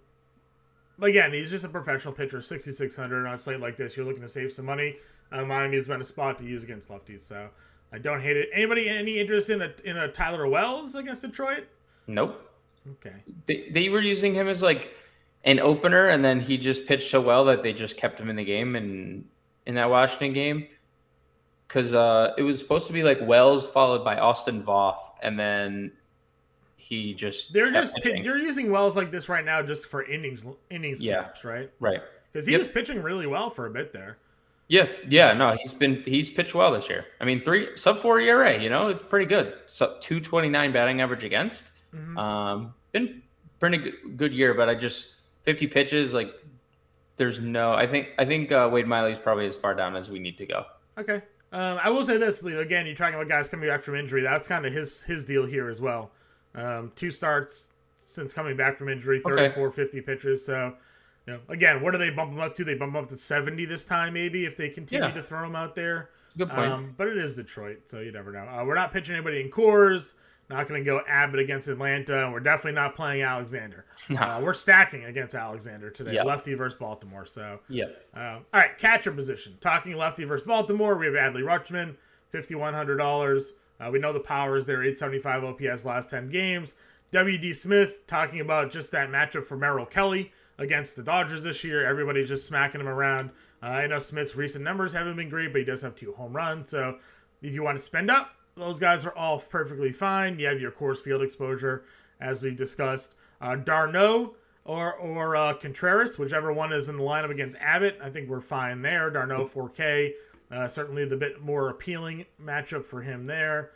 but 0.98 1.10
again, 1.10 1.34
he's 1.34 1.52
just 1.52 1.66
a 1.66 1.70
professional 1.70 2.14
pitcher, 2.14 2.42
6,600 2.42 3.26
on 3.26 3.34
a 3.34 3.38
slate 3.38 3.60
like 3.60 3.76
this. 3.76 3.98
You're 3.98 4.06
looking 4.06 4.22
to 4.22 4.30
save 4.30 4.54
some 4.54 4.66
money. 4.66 4.98
Uh, 5.32 5.44
Miami 5.44 5.78
has 5.78 5.88
been 5.88 6.00
a 6.00 6.06
spot 6.06 6.38
to 6.38 6.46
use 6.46 6.64
against 6.64 6.90
lefties, 6.90 7.22
so 7.22 7.50
I 7.96 7.98
don't 7.98 8.22
hate 8.22 8.36
it. 8.36 8.50
Anybody 8.54 8.90
any 8.90 9.20
interest 9.20 9.50
in 9.50 9.62
a 9.62 9.72
in 9.86 9.96
a 9.96 10.10
Tyler 10.10 10.48
Wells 10.48 10.96
against 10.96 11.22
Detroit? 11.22 11.66
Nope. 12.08 12.52
Okay. 12.92 13.16
They, 13.46 13.70
they 13.72 13.88
were 13.88 14.02
using 14.02 14.36
him 14.36 14.50
as 14.50 14.62
like 14.62 14.94
an 15.46 15.62
opener, 15.62 16.10
and 16.10 16.24
then 16.24 16.42
he 16.42 16.58
just 16.58 16.86
pitched 16.86 17.10
so 17.10 17.22
well 17.22 17.46
that 17.46 17.64
they 17.64 17.72
just 17.72 17.96
kept 17.96 18.20
him 18.20 18.30
in 18.30 18.36
the 18.36 18.44
game 18.44 18.76
and 18.76 19.26
in 19.66 19.76
that 19.76 19.90
Washington 19.90 20.34
game 20.34 20.68
because 21.68 21.94
uh, 21.94 22.34
it 22.38 22.44
was 22.44 22.60
supposed 22.60 22.88
to 22.88 22.94
be 22.94 23.02
like 23.02 23.20
Wells 23.22 23.66
followed 23.70 24.04
by 24.04 24.18
Austin 24.18 24.62
Voth, 24.62 25.00
and 25.24 25.40
then 25.40 25.94
he 26.76 27.14
just 27.14 27.54
they're 27.54 27.72
just 27.72 27.96
pitching. 27.96 28.26
you're 28.26 28.38
using 28.38 28.72
Wells 28.72 28.98
like 28.98 29.10
this 29.10 29.30
right 29.30 29.46
now 29.46 29.62
just 29.62 29.86
for 29.86 30.04
innings 30.04 30.46
innings 30.70 31.02
yeah. 31.02 31.24
caps, 31.24 31.46
right? 31.46 31.72
Right. 31.80 32.02
Because 32.32 32.46
he 32.46 32.52
yep. 32.52 32.60
was 32.60 32.70
pitching 32.70 33.02
really 33.02 33.26
well 33.26 33.50
for 33.50 33.68
a 33.68 33.72
bit 33.72 33.94
there. 33.94 34.18
Yeah, 34.68 34.88
yeah, 35.08 35.34
no, 35.34 35.56
he's 35.62 35.74
been 35.74 36.02
he's 36.06 36.30
pitched 36.30 36.56
well 36.56 36.72
this 36.72 36.90
year. 36.90 37.06
I 37.22 37.26
mean, 37.26 37.44
three 37.44 37.76
sub 37.76 38.00
four 38.00 38.20
ERA, 38.20 38.60
you 38.60 38.70
know, 38.70 38.88
it's 38.88 39.04
pretty 39.04 39.28
good. 39.28 39.54
So 39.68 39.98
two 40.00 40.20
twenty 40.20 40.50
nine 40.50 40.72
batting 40.72 41.02
average 41.02 41.24
against. 41.24 41.72
Mm-hmm. 41.94 42.18
Um, 42.18 42.74
been 42.92 43.22
pretty 43.60 43.78
good, 43.78 44.18
good 44.18 44.34
year, 44.34 44.54
but 44.54 44.68
I 44.70 44.76
just 44.76 45.16
fifty 45.44 45.68
pitches 45.68 46.14
like. 46.14 46.34
There's 47.18 47.40
no. 47.40 47.74
I 47.74 47.88
think 47.88 48.10
I 48.18 48.26
think 48.26 48.52
uh, 48.52 48.70
Wade 48.72 48.88
Miley 48.88 49.14
is 49.14 49.20
probably 49.20 49.48
as 49.48 49.56
far 49.56 49.74
down 49.74 49.96
as 49.96 50.10
we 50.10 50.20
need 50.20 50.38
to 50.40 50.46
go. 50.46 50.66
Okay. 50.98 51.22
Um, 51.54 51.80
I 51.82 51.90
will 51.90 52.04
say 52.04 52.18
this 52.18 52.44
again. 52.44 52.86
You're 52.86 52.96
talking 52.96 53.16
about 53.16 53.30
guys 53.30 53.48
coming 53.48 53.70
back 53.70 53.84
from 53.84 53.96
injury. 53.96 54.22
That's 54.22 54.48
kind 54.48 54.66
of 54.66 54.74
his 54.74 55.02
his 55.04 55.24
deal 55.24 55.46
here 55.46 55.70
as 55.70 55.80
well. 55.80 56.12
Um, 56.56 56.92
two 56.96 57.12
starts 57.12 57.70
since 58.16 58.34
coming 58.34 58.58
back 58.58 58.78
from 58.78 58.90
injury, 58.90 59.22
34, 59.26 59.68
okay. 59.68 59.76
50 59.76 60.02
pitches. 60.02 60.46
So, 60.46 60.74
you 61.28 61.34
know, 61.34 61.40
again, 61.50 61.82
what 61.82 61.92
do 61.92 61.98
they 61.98 62.10
bump 62.10 62.32
him 62.32 62.40
up 62.40 62.56
to? 62.56 62.64
They 62.64 62.76
bump 62.76 62.96
him 62.96 63.04
up 63.04 63.10
to 63.10 63.18
70 63.18 63.66
this 63.66 63.86
time, 63.86 64.14
maybe, 64.14 64.46
if 64.46 64.56
they 64.56 64.70
continue 64.70 65.08
yeah. 65.08 65.14
to 65.14 65.24
throw 65.24 65.46
him 65.46 65.56
out 65.56 65.76
there. 65.76 66.10
Good 66.38 66.50
point. 66.50 66.72
Um, 66.72 66.94
but 66.98 67.08
it 67.08 67.18
is 67.18 67.36
Detroit, 67.36 67.84
so 67.86 68.00
you 68.00 68.12
never 68.12 68.32
know. 68.32 68.48
Uh, 68.48 68.64
we're 68.66 68.76
not 68.76 68.92
pitching 68.92 69.16
anybody 69.16 69.42
in 69.42 69.50
Coors. 69.50 70.16
Not 70.48 70.68
going 70.68 70.84
to 70.84 70.86
go 70.86 71.02
Abbott 71.08 71.40
against 71.40 71.68
Atlanta, 71.68 72.26
and 72.26 72.32
we're 72.32 72.40
definitely 72.40 72.74
not 72.74 72.96
playing 72.96 73.24
Alexander. 73.24 73.86
No. 74.10 74.22
Uh, 74.22 74.40
we're 74.40 74.54
stacking 74.54 75.06
against 75.06 75.34
Alexander 75.34 75.90
today, 75.90 76.14
yep. 76.14 76.26
lefty 76.26 76.54
versus 76.54 76.78
Baltimore. 76.78 77.26
So, 77.26 77.60
yeah. 77.70 77.86
Uh, 78.16 78.36
all 78.54 78.60
right, 78.60 78.78
catcher 78.78 79.12
position. 79.12 79.58
Talking 79.60 79.98
lefty 79.98 80.26
versus 80.26 80.46
Baltimore, 80.46 80.96
we 80.96 81.08
have 81.08 81.16
Adley 81.16 81.42
Rutschman, 81.42 81.96
fifty 82.30 82.54
one 82.54 82.76
hundred 82.76 82.98
dollars. 82.98 83.54
Uh, 83.80 83.90
we 83.92 83.98
know 83.98 84.14
the 84.14 84.20
power 84.20 84.58
is 84.58 84.68
there, 84.68 84.84
eight 84.84 85.00
seventy 85.00 85.18
five 85.18 85.44
OPS 85.44 85.86
last 85.86 86.12
ten 86.12 86.30
games. 86.30 86.76
W.D. 87.12 87.54
Smith 87.54 88.06
talking 88.06 88.42
about 88.42 88.70
just 88.70 88.92
that 88.92 89.10
matchup 89.10 89.46
for 89.46 89.58
Merrill 89.58 89.86
Kelly 89.88 90.32
against 90.58 90.96
the 90.96 91.04
Dodgers 91.04 91.44
this 91.44 91.64
year. 91.64 91.86
Everybody's 91.86 92.30
just 92.30 92.46
smacking 92.46 92.82
him 92.82 92.88
around. 92.88 93.32
Uh, 93.62 93.68
I 93.68 93.88
know 93.88 94.00
Smith's 94.00 94.36
recent 94.36 94.64
numbers 94.64 94.94
haven't 94.94 95.16
been 95.16 95.30
great, 95.30 95.52
but 95.52 95.60
he 95.60 95.66
does 95.66 95.82
have 95.82 95.96
two 95.96 96.14
home 96.14 96.36
runs. 96.36 96.70
So 96.70 96.98
if 97.42 97.54
you 97.54 97.64
want 97.64 97.78
to 97.78 97.84
spend 97.84 98.10
up, 98.12 98.32
those 98.56 98.80
guys 98.80 99.06
are 99.06 99.16
all 99.16 99.40
perfectly 99.40 99.92
fine. 99.92 100.40
You 100.40 100.48
have 100.48 100.62
your 100.62 100.72
Coors 100.72 100.98
Field 100.98 101.22
exposure, 101.22 101.84
as 102.20 102.44
we've 102.44 102.56
discussed. 102.56 103.16
Uh, 103.42 103.56
d'Arnaud 103.56 104.36
or 104.64 104.94
or 104.96 105.36
uh, 105.36 105.54
Contreras, 105.54 106.18
whichever 106.18 106.52
one 106.52 106.74
is 106.74 106.90
in 106.90 106.98
the 106.98 107.04
lineup 107.04 107.32
against 107.32 107.58
Abbott, 107.60 108.00
I 108.02 108.10
think 108.10 108.30
we're 108.30 108.42
fine 108.42 108.82
there. 108.82 109.10
d'Arnaud 109.10 109.48
4K, 109.48 110.14
uh, 110.52 110.68
certainly 110.68 111.06
the 111.06 111.18
bit 111.18 111.42
more 111.42 111.70
appealing 111.70 112.26
matchup 112.42 112.86
for 112.86 113.02
him 113.02 113.28
there. 113.28 113.72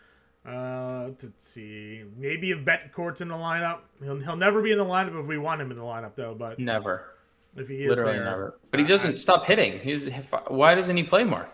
Uh, 0.49 1.11
let's 1.21 1.45
see. 1.45 2.03
Maybe 2.17 2.51
if 2.51 2.59
Bethancourt's 2.59 3.21
in 3.21 3.27
the 3.27 3.35
lineup, 3.35 3.79
he'll, 4.01 4.19
he'll 4.19 4.35
never 4.35 4.61
be 4.61 4.71
in 4.71 4.77
the 4.77 4.85
lineup 4.85 5.19
if 5.19 5.27
we 5.27 5.37
want 5.37 5.61
him 5.61 5.69
in 5.69 5.77
the 5.77 5.83
lineup, 5.83 6.15
though. 6.15 6.33
But 6.33 6.57
never. 6.59 7.13
If 7.55 7.67
he 7.67 7.83
is 7.83 7.89
literally 7.89 8.13
there, 8.13 8.25
never. 8.25 8.59
But 8.71 8.79
he 8.79 8.85
doesn't 8.85 9.13
I, 9.13 9.17
stop 9.17 9.45
hitting. 9.45 9.79
He's 9.79 10.09
why 10.47 10.75
doesn't 10.75 10.95
he 10.95 11.03
play 11.03 11.23
more? 11.23 11.47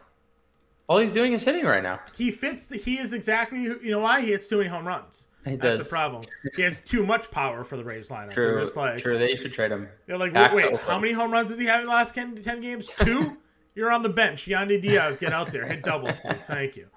All 0.87 0.99
he's 0.99 1.13
doing 1.13 1.33
is 1.33 1.43
hitting 1.43 1.65
right 1.65 1.83
now. 1.83 1.99
He 2.15 2.31
fits. 2.31 2.67
The, 2.67 2.77
he 2.77 2.99
is 2.99 3.13
exactly. 3.13 3.63
You 3.63 3.91
know 3.91 3.99
why 3.99 4.21
he 4.21 4.27
hits 4.27 4.47
too 4.47 4.57
many 4.57 4.69
home 4.69 4.87
runs. 4.87 5.27
He 5.45 5.55
That's 5.55 5.77
does. 5.77 5.87
the 5.87 5.89
problem. 5.89 6.23
He 6.55 6.63
has 6.63 6.79
too 6.79 7.05
much 7.05 7.29
power 7.29 7.63
for 7.63 7.77
the 7.77 7.83
Rays 7.83 8.09
lineup. 8.09 8.33
True. 8.33 8.67
Like, 8.75 8.99
True. 8.99 9.17
They 9.19 9.35
should 9.35 9.53
trade 9.53 9.71
him. 9.71 9.87
They're 10.07 10.17
like, 10.17 10.33
wait, 10.33 10.53
wait 10.53 10.81
how 10.81 10.97
many 10.97 11.13
home 11.13 11.31
runs 11.31 11.49
does 11.49 11.59
he 11.59 11.65
have 11.65 11.81
in 11.81 11.85
the 11.85 11.91
last 11.91 12.15
10, 12.15 12.43
10 12.43 12.61
games? 12.61 12.89
Two. 12.97 13.37
You're 13.75 13.91
on 13.91 14.03
the 14.03 14.09
bench. 14.09 14.45
Yandy 14.45 14.81
Diaz, 14.81 15.17
get 15.17 15.33
out 15.33 15.51
there, 15.51 15.67
hit 15.67 15.83
doubles, 15.83 16.17
please. 16.17 16.45
Thank 16.45 16.77
you. 16.77 16.87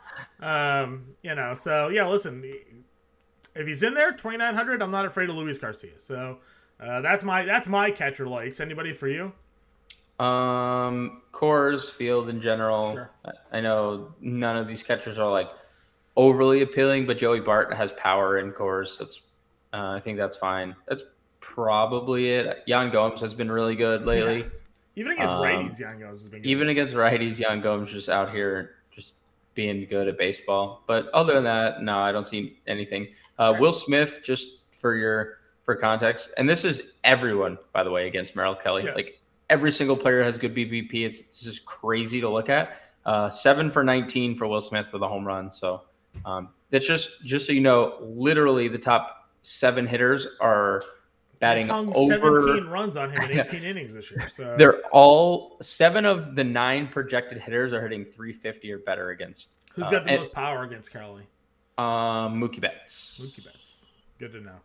Um, 0.40 1.14
you 1.22 1.34
know, 1.34 1.54
so 1.54 1.88
yeah, 1.88 2.06
listen, 2.06 2.44
if 3.54 3.66
he's 3.66 3.82
in 3.82 3.94
there, 3.94 4.12
2900, 4.12 4.80
I'm 4.80 4.90
not 4.90 5.04
afraid 5.04 5.28
of 5.28 5.36
Luis 5.36 5.58
Garcia. 5.58 5.98
So 5.98 6.38
uh, 6.80 7.00
that's 7.00 7.24
my 7.24 7.44
that's 7.44 7.68
my 7.68 7.90
catcher 7.90 8.26
likes. 8.26 8.60
Anybody 8.60 8.92
for 8.92 9.08
you? 9.08 9.32
Um, 10.24 11.22
Coors 11.32 11.90
Field 11.90 12.28
in 12.28 12.40
general. 12.40 12.92
Sure. 12.92 13.10
I 13.52 13.60
know 13.60 14.14
none 14.20 14.56
of 14.56 14.66
these 14.66 14.82
catchers 14.82 15.18
are 15.18 15.30
like 15.30 15.48
overly 16.16 16.62
appealing, 16.62 17.06
but 17.06 17.18
Joey 17.18 17.40
Bart 17.40 17.72
has 17.74 17.92
power 17.92 18.38
in 18.38 18.52
Coors. 18.52 18.98
That's 18.98 19.22
uh, 19.72 19.90
I 19.96 20.00
think 20.00 20.18
that's 20.18 20.36
fine. 20.36 20.74
That's 20.86 21.02
probably 21.40 22.30
it. 22.30 22.62
Yan 22.66 22.90
Gomes 22.90 23.20
has 23.20 23.34
been 23.34 23.50
really 23.50 23.76
good 23.76 24.06
lately. 24.06 24.40
Yeah. 24.40 24.46
Even 24.98 25.12
against 25.12 25.36
um, 25.36 25.42
righties, 25.42 25.78
Yan 25.78 26.00
Gomes 26.00 26.22
has 26.22 26.28
been 26.28 26.42
good. 26.42 26.48
Even 26.48 26.68
against 26.70 26.94
righties, 26.94 27.38
Yan 27.38 27.60
Gomes 27.60 27.92
just 27.92 28.08
out 28.08 28.32
here 28.32 28.74
just 28.90 29.12
being 29.54 29.86
good 29.88 30.08
at 30.08 30.18
baseball. 30.18 30.82
But 30.88 31.08
other 31.10 31.34
than 31.34 31.44
that, 31.44 31.82
no, 31.82 31.98
I 31.98 32.10
don't 32.10 32.26
see 32.26 32.58
anything. 32.66 33.06
Uh, 33.38 33.54
Will 33.60 33.72
Smith, 33.72 34.20
just 34.24 34.72
for 34.72 34.96
your 34.96 35.38
for 35.64 35.76
context, 35.76 36.32
and 36.36 36.48
this 36.48 36.64
is 36.64 36.94
everyone, 37.04 37.58
by 37.72 37.84
the 37.84 37.90
way, 37.92 38.08
against 38.08 38.34
Merrill 38.34 38.56
Kelly. 38.56 38.86
Yeah. 38.86 38.94
Like 38.94 39.20
every 39.50 39.70
single 39.70 39.96
player 39.96 40.20
has 40.24 40.36
good 40.36 40.52
BVP. 40.54 41.06
It's, 41.06 41.20
it's 41.20 41.42
just 41.44 41.64
crazy 41.64 42.20
to 42.20 42.28
look 42.28 42.48
at. 42.48 42.80
Uh, 43.06 43.30
seven 43.30 43.70
for 43.70 43.84
19 43.84 44.34
for 44.34 44.48
Will 44.48 44.60
Smith 44.60 44.92
with 44.92 45.02
a 45.02 45.08
home 45.08 45.24
run. 45.24 45.52
So 45.52 45.82
um, 46.24 46.48
that's 46.70 46.88
just 46.88 47.24
just 47.24 47.46
so 47.46 47.52
you 47.52 47.60
know, 47.60 47.98
literally 48.00 48.66
the 48.66 48.78
top 48.78 49.30
seven 49.42 49.86
hitters 49.86 50.26
are 50.40 50.82
batting 51.40 51.70
over 51.70 52.40
17 52.40 52.66
runs 52.66 52.96
on 52.96 53.10
him 53.10 53.30
in 53.30 53.40
18 53.46 53.62
innings 53.62 53.94
this 53.94 54.10
year. 54.10 54.28
So 54.32 54.56
they're 54.58 54.80
all 54.88 55.56
seven 55.62 56.04
of 56.04 56.34
the 56.34 56.44
nine 56.44 56.88
projected 56.88 57.38
hitters 57.38 57.72
are 57.72 57.82
hitting 57.82 58.04
350 58.04 58.72
or 58.72 58.78
better 58.78 59.10
against. 59.10 59.60
Who's 59.74 59.86
uh, 59.86 59.90
got 59.90 60.04
the 60.04 60.10
and, 60.10 60.20
most 60.20 60.32
power 60.32 60.64
against 60.64 60.92
Kelly? 60.92 61.24
Um, 61.76 62.40
Mookie 62.40 62.60
Betts. 62.60 63.20
Mookie 63.22 63.44
Betts. 63.44 63.86
Good 64.18 64.32
to 64.32 64.40
know. 64.40 64.56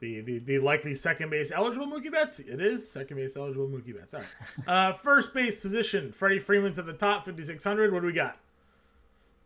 The, 0.00 0.20
the, 0.22 0.38
the 0.38 0.58
likely 0.58 0.94
second 0.94 1.30
base 1.30 1.50
eligible 1.50 1.86
Mookie 1.86 2.10
Betts. 2.10 2.38
It 2.38 2.60
is 2.60 2.90
second 2.90 3.18
base 3.18 3.36
eligible 3.36 3.68
Mookie 3.68 3.96
Betts. 3.96 4.14
All 4.14 4.20
right. 4.20 4.28
Uh, 4.66 4.92
first 4.92 5.34
base 5.34 5.60
position. 5.60 6.12
Freddie 6.12 6.38
Freeman's 6.38 6.78
at 6.78 6.86
the 6.86 6.92
top, 6.92 7.24
5,600. 7.24 7.92
What 7.92 8.00
do 8.00 8.06
we 8.06 8.12
got? 8.12 8.38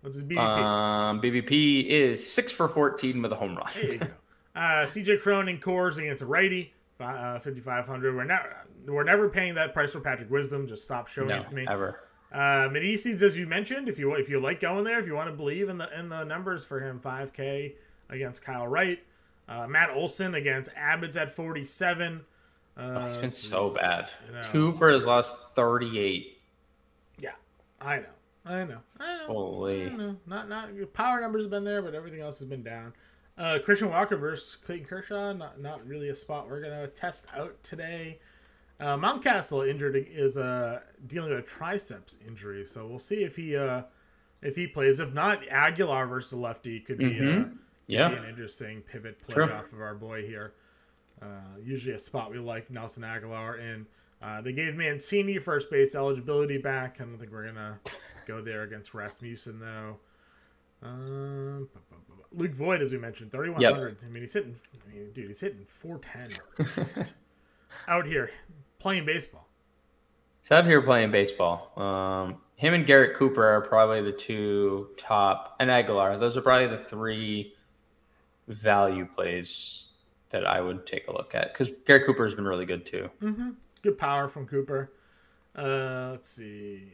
What's 0.01 0.17
his 0.17 0.25
BVP? 0.25 0.39
Um, 0.39 1.21
BVP 1.21 1.87
is 1.87 2.31
six 2.31 2.53
for 2.53 2.69
14 2.69 3.23
with 3.23 3.33
a 3.33 3.37
home 3.37 3.57
run. 3.57 3.71
There 3.75 3.93
you 3.93 3.99
go. 3.99 4.07
Uh, 4.55 4.87
CJ 4.87 5.21
Cron 5.21 5.49
in 5.49 5.59
Coors 5.59 5.99
against 5.99 6.23
a 6.23 6.27
righty, 6.27 6.73
uh, 7.01 7.39
5,500. 7.41 8.15
We're 8.15 8.25
never, 8.25 8.67
we're 8.87 9.05
never 9.05 9.29
paying 9.29 9.55
that 9.55 9.75
price 9.75 9.93
for 9.93 10.01
Patrick 10.01 10.31
Wisdom. 10.31 10.69
Just 10.69 10.85
stop 10.85 11.09
showing 11.09 11.29
no, 11.29 11.41
it 11.41 11.49
to 11.49 11.55
me. 11.55 11.67
Ever. 11.69 12.01
Uh, 12.33 12.69
Meneses, 12.69 13.23
as 13.23 13.37
you 13.37 13.47
mentioned, 13.47 13.89
if 13.89 13.99
you 13.99 14.15
if 14.15 14.29
you 14.29 14.41
like 14.41 14.59
going 14.59 14.83
there, 14.83 14.99
if 14.99 15.07
you 15.07 15.15
want 15.15 15.31
to 15.31 15.37
believe 15.37 15.69
in 15.69 15.79
the 15.79 15.99
in 15.99 16.09
the 16.09 16.25
numbers 16.25 16.65
for 16.65 16.81
him, 16.81 17.01
5K 17.01 17.75
against 18.11 18.43
Kyle 18.43 18.67
Wright. 18.67 18.99
Uh, 19.49 19.67
Matt 19.67 19.91
Olson 19.91 20.35
against 20.35 20.71
Abbott's 20.75 21.17
at 21.17 21.33
47. 21.33 22.23
Uh, 22.77 22.81
oh, 22.81 23.07
he's 23.07 23.19
been 23.19 23.31
so 23.31 23.71
bad. 23.71 24.11
You 24.27 24.33
know, 24.33 24.43
Two 24.51 24.73
for 24.73 24.89
his 24.89 25.07
last 25.07 25.37
38. 25.55 26.39
Yeah, 27.19 27.31
I 27.81 27.99
know. 27.99 28.05
I 28.47 28.65
know. 28.65 28.79
I 28.99 29.19
know. 29.19 29.27
Holy. 29.27 29.87
I 29.87 29.89
know. 29.91 30.17
Not 30.27 30.49
not 30.49 30.71
power 30.93 31.21
numbers 31.21 31.43
have 31.43 31.51
been 31.51 31.65
there, 31.65 31.83
but 31.83 31.95
everything 31.95 32.21
else 32.21 32.39
has 32.41 32.49
been 32.49 32.63
down. 32.63 32.93
Uh, 33.37 33.59
Christian 33.65 33.91
Walker 33.91 34.17
versus 34.17 34.57
Clayton 34.57 34.87
Kershaw. 34.87 35.33
Not 35.33 35.61
not 35.61 35.87
really 35.87 36.09
a 36.09 36.15
spot 36.15 36.49
we're 36.49 36.63
gonna 36.63 36.87
test 36.89 37.27
out 37.37 37.63
today. 37.63 38.21
Uh, 38.81 38.97
Mountcastle 38.97 39.69
injured 39.69 39.97
is 39.97 40.37
uh, 40.37 40.81
dealing 41.07 41.31
with 41.31 41.39
a 41.39 41.43
triceps 41.43 42.19
injury, 42.27 42.65
so 42.65 42.87
we'll 42.87 42.99
see 42.99 43.23
if 43.23 43.37
he 43.37 43.57
uh, 43.57 43.83
if 44.43 44.57
he 44.57 44.67
plays. 44.67 45.01
If 45.01 45.13
not, 45.13 45.47
Aguilar 45.49 46.07
versus 46.07 46.31
the 46.31 46.37
lefty 46.37 46.81
could 46.81 46.99
be, 46.99 47.07
mm-hmm. 47.07 47.41
uh, 47.41 47.45
could 47.45 47.59
yeah. 47.87 48.09
be 48.09 48.17
an 48.17 48.25
interesting 48.29 48.83
pivot 48.83 49.19
play 49.21 49.35
sure. 49.35 49.53
off 49.53 49.73
of 49.73 49.81
our 49.81 49.95
boy 49.95 50.27
here. 50.27 50.55
Uh, 51.23 51.59
usually 51.63 51.95
a 51.95 51.99
spot 51.99 52.31
we 52.31 52.39
like 52.39 52.71
Nelson 52.71 53.05
Aguilar 53.05 53.59
in. 53.59 53.87
Uh, 54.21 54.41
they 54.41 54.53
gave 54.53 54.75
Mancini 54.75 55.39
first 55.39 55.71
base 55.71 55.95
eligibility 55.95 56.59
back. 56.59 56.97
I 57.01 57.05
don't 57.05 57.19
think 57.19 57.33
we're 57.33 57.47
gonna 57.47 57.79
go 58.27 58.43
there 58.43 58.63
against 58.63 58.95
Rasmussen 58.95 59.61
though. 59.61 59.99
Um, 60.85 61.69
Luke 62.33 62.53
Voit, 62.53 62.83
as 62.83 62.93
we 62.93 62.99
mentioned, 62.99 63.33
thirty 63.33 63.51
one 63.51 63.63
hundred. 63.63 63.97
Yep. 64.01 64.11
I 64.11 64.13
mean, 64.13 64.23
he's 64.23 64.33
hitting. 64.33 64.57
I 64.75 64.95
mean, 64.95 65.11
dude, 65.13 65.29
he's 65.29 65.41
hitting 65.41 65.65
four 65.67 65.99
ten. 65.99 66.31
out 67.89 68.07
here 68.07 68.31
playing 68.79 69.07
baseball. 69.07 69.49
He's 70.43 70.53
out 70.53 70.67
here 70.67 70.83
playing 70.83 71.11
baseball. 71.11 71.73
Um, 71.77 72.37
him 72.57 72.75
and 72.75 72.87
Garrett 72.87 73.17
Cooper 73.17 73.45
are 73.45 73.63
probably 73.63 74.03
the 74.03 74.13
two 74.13 74.89
top, 74.97 75.57
and 75.59 75.71
Aguilar. 75.71 76.19
Those 76.19 76.37
are 76.37 76.43
probably 76.43 76.77
the 76.77 76.83
three 76.83 77.55
value 78.47 79.07
plays 79.07 79.91
that 80.31 80.47
I 80.47 80.61
would 80.61 80.87
take 80.87 81.09
a 81.09 81.13
look 81.13 81.35
at 81.35 81.53
because 81.53 81.73
Garrett 81.87 82.05
Cooper 82.07 82.25
has 82.25 82.35
been 82.35 82.47
really 82.47 82.67
good 82.67 82.85
too. 82.85 83.11
Mm-hmm. 83.23 83.51
Good 83.83 83.99
power 83.99 84.29
from 84.29 84.47
Cooper. 84.47 84.93
Uh, 85.57 86.09
let's 86.13 86.29
see. 86.29 86.93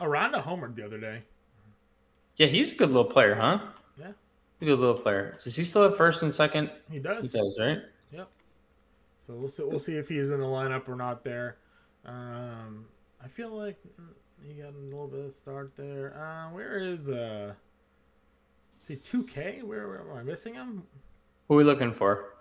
Aranda 0.00 0.40
homered 0.40 0.74
the 0.76 0.84
other 0.84 0.98
day. 0.98 1.22
Yeah, 2.36 2.46
he's 2.46 2.72
a 2.72 2.74
good 2.74 2.88
little 2.88 3.04
player, 3.04 3.34
huh? 3.34 3.60
Yeah. 3.98 4.12
A 4.60 4.64
good 4.64 4.78
little 4.78 5.00
player. 5.00 5.38
Does 5.42 5.54
he 5.56 5.64
still 5.64 5.82
have 5.82 5.96
first 5.96 6.22
and 6.22 6.32
second? 6.32 6.70
He 6.90 6.98
does. 6.98 7.32
He 7.32 7.38
does, 7.38 7.56
right? 7.58 7.78
Yep. 8.12 8.28
So 9.26 9.34
we'll 9.34 9.48
see. 9.48 9.62
We'll 9.64 9.80
see 9.80 9.96
if 9.96 10.08
he's 10.08 10.30
in 10.30 10.40
the 10.40 10.46
lineup 10.46 10.88
or 10.88 10.96
not. 10.96 11.24
There. 11.24 11.58
Um, 12.04 12.86
I 13.22 13.28
feel 13.28 13.50
like 13.50 13.76
he 14.42 14.54
got 14.54 14.74
a 14.74 14.78
little 14.78 15.08
bit 15.08 15.26
of 15.26 15.32
start 15.32 15.72
there. 15.76 16.16
Uh, 16.16 16.54
where 16.54 16.78
is 16.78 17.10
uh? 17.10 17.54
See 18.82 18.96
two 18.96 19.22
K. 19.24 19.60
Where, 19.62 19.86
where 19.86 20.00
am 20.00 20.16
I 20.18 20.22
missing 20.22 20.54
him? 20.54 20.82
Who 21.48 21.54
are 21.54 21.58
we 21.58 21.64
looking 21.64 21.92
for? 21.92 22.34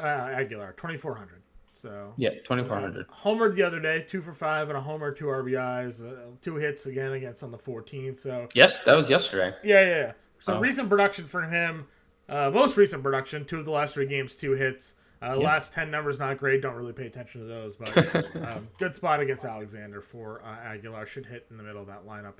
Uh, 0.00 0.02
Aguilar, 0.06 0.72
twenty 0.76 0.96
four 0.96 1.14
hundred. 1.14 1.42
So 1.80 2.12
yeah, 2.16 2.30
twenty 2.44 2.64
four 2.64 2.78
hundred. 2.78 3.06
Uh, 3.06 3.14
homered 3.24 3.54
the 3.54 3.62
other 3.62 3.80
day, 3.80 4.04
two 4.06 4.20
for 4.20 4.34
five 4.34 4.68
and 4.68 4.76
a 4.76 4.80
homer, 4.80 5.12
two 5.12 5.26
RBIs, 5.26 6.06
uh, 6.06 6.30
two 6.42 6.56
hits 6.56 6.86
again 6.86 7.12
against 7.12 7.42
on 7.42 7.50
the 7.50 7.58
14th. 7.58 8.18
So 8.18 8.48
yes, 8.54 8.78
that 8.84 8.94
was 8.94 9.08
yesterday. 9.08 9.54
Yeah, 9.64 9.80
yeah. 9.82 9.96
yeah. 9.96 10.12
So 10.40 10.54
oh. 10.54 10.60
recent 10.60 10.88
production 10.88 11.26
for 11.26 11.42
him, 11.42 11.86
uh, 12.28 12.50
most 12.50 12.76
recent 12.76 13.02
production, 13.02 13.44
two 13.44 13.58
of 13.58 13.64
the 13.64 13.70
last 13.70 13.94
three 13.94 14.06
games, 14.06 14.34
two 14.34 14.52
hits. 14.52 14.94
Uh, 15.22 15.36
yeah. 15.38 15.46
Last 15.46 15.72
ten 15.72 15.90
numbers 15.90 16.18
not 16.18 16.38
great. 16.38 16.62
Don't 16.62 16.74
really 16.74 16.92
pay 16.92 17.06
attention 17.06 17.42
to 17.42 17.46
those, 17.46 17.76
but 17.76 18.36
um, 18.36 18.68
good 18.78 18.94
spot 18.94 19.20
against 19.20 19.44
Alexander 19.44 20.00
for 20.00 20.42
uh, 20.44 20.72
Aguilar. 20.72 21.06
Should 21.06 21.26
hit 21.26 21.46
in 21.50 21.56
the 21.56 21.62
middle 21.62 21.80
of 21.80 21.86
that 21.88 22.06
lineup. 22.06 22.34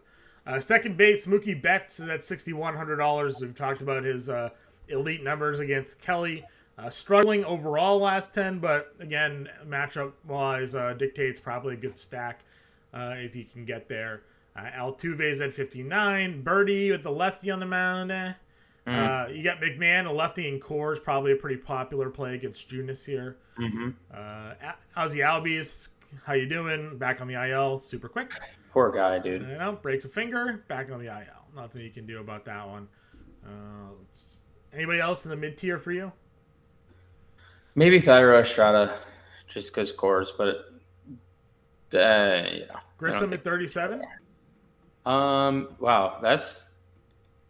Uh, 0.47 0.59
second 0.61 0.97
base, 0.97 1.27
Mookie 1.27 1.61
Betts 1.61 2.01
is 2.01 2.09
at 2.09 2.25
sixty 2.25 2.53
one 2.53 2.77
hundred 2.77 2.97
dollars. 2.97 3.39
We've 3.41 3.55
talked 3.55 3.83
about 3.83 4.05
his 4.05 4.31
elite 4.89 5.23
numbers 5.23 5.61
against 5.61 6.01
Kelly. 6.01 6.45
Uh, 6.81 6.89
struggling 6.89 7.45
overall 7.45 7.99
last 7.99 8.33
10, 8.33 8.59
but 8.59 8.95
again, 9.01 9.49
matchup 9.67 10.13
wise, 10.27 10.75
uh, 10.75 10.95
dictates 10.95 11.39
probably 11.39 11.75
a 11.75 11.77
good 11.77 11.99
stack 11.99 12.41
uh, 12.95 13.13
if 13.17 13.37
you 13.37 13.45
can 13.45 13.67
get 13.67 13.87
there. 13.89 14.23
Uh, 14.57 14.63
Altuve's 14.75 15.43
at 15.43 15.53
59. 15.53 16.43
Birdie 16.43 16.91
with 16.91 17.03
the 17.03 17.11
lefty 17.11 17.51
on 17.51 17.61
the 17.61 17.67
mound. 17.67 18.11
Eh. 18.11 18.33
Mm. 18.87 19.37
you 19.37 19.45
got 19.45 19.61
McMahon, 19.61 20.07
a 20.07 20.13
lefty 20.13 20.49
in 20.49 20.59
Coors, 20.59 21.03
probably 21.03 21.33
a 21.33 21.37
pretty 21.37 21.59
popular 21.59 22.09
play 22.09 22.35
against 22.35 22.71
Junis 22.71 23.05
here. 23.05 23.37
Mm-hmm. 23.59 23.91
Ozzie 24.97 25.19
Albies, 25.19 25.89
how 26.25 26.33
you 26.33 26.47
doing? 26.47 26.97
Back 26.97 27.21
on 27.21 27.29
the 27.29 27.35
IL, 27.35 27.79
super 27.79 28.09
quick. 28.09 28.33
Poor 28.73 28.91
guy, 28.91 29.19
dude. 29.19 29.43
You 29.43 29.59
know, 29.59 29.73
breaks 29.73 30.07
a 30.07 30.09
finger, 30.09 30.65
back 30.67 30.91
on 30.91 30.99
the 30.99 31.09
IL. 31.09 31.45
Nothing 31.55 31.83
you 31.83 31.91
can 31.91 32.07
do 32.07 32.21
about 32.21 32.47
that 32.47 32.67
one. 32.67 32.89
anybody 34.73 34.99
else 34.99 35.27
in 35.27 35.31
the 35.31 35.37
mid 35.37 35.59
tier 35.59 35.79
for 35.79 35.93
you? 35.93 36.11
Maybe 37.75 38.01
Thairo 38.01 38.41
Estrada, 38.41 38.99
just 39.49 39.73
because 39.73 39.93
Coors, 39.93 40.29
but 40.37 40.67
uh, 41.99 42.43
know, 42.67 42.81
Grissom 42.99 43.33
at 43.33 43.43
thirty-seven. 43.43 44.03
Um. 45.07 45.69
Wow, 45.79 46.19
that's 46.21 46.65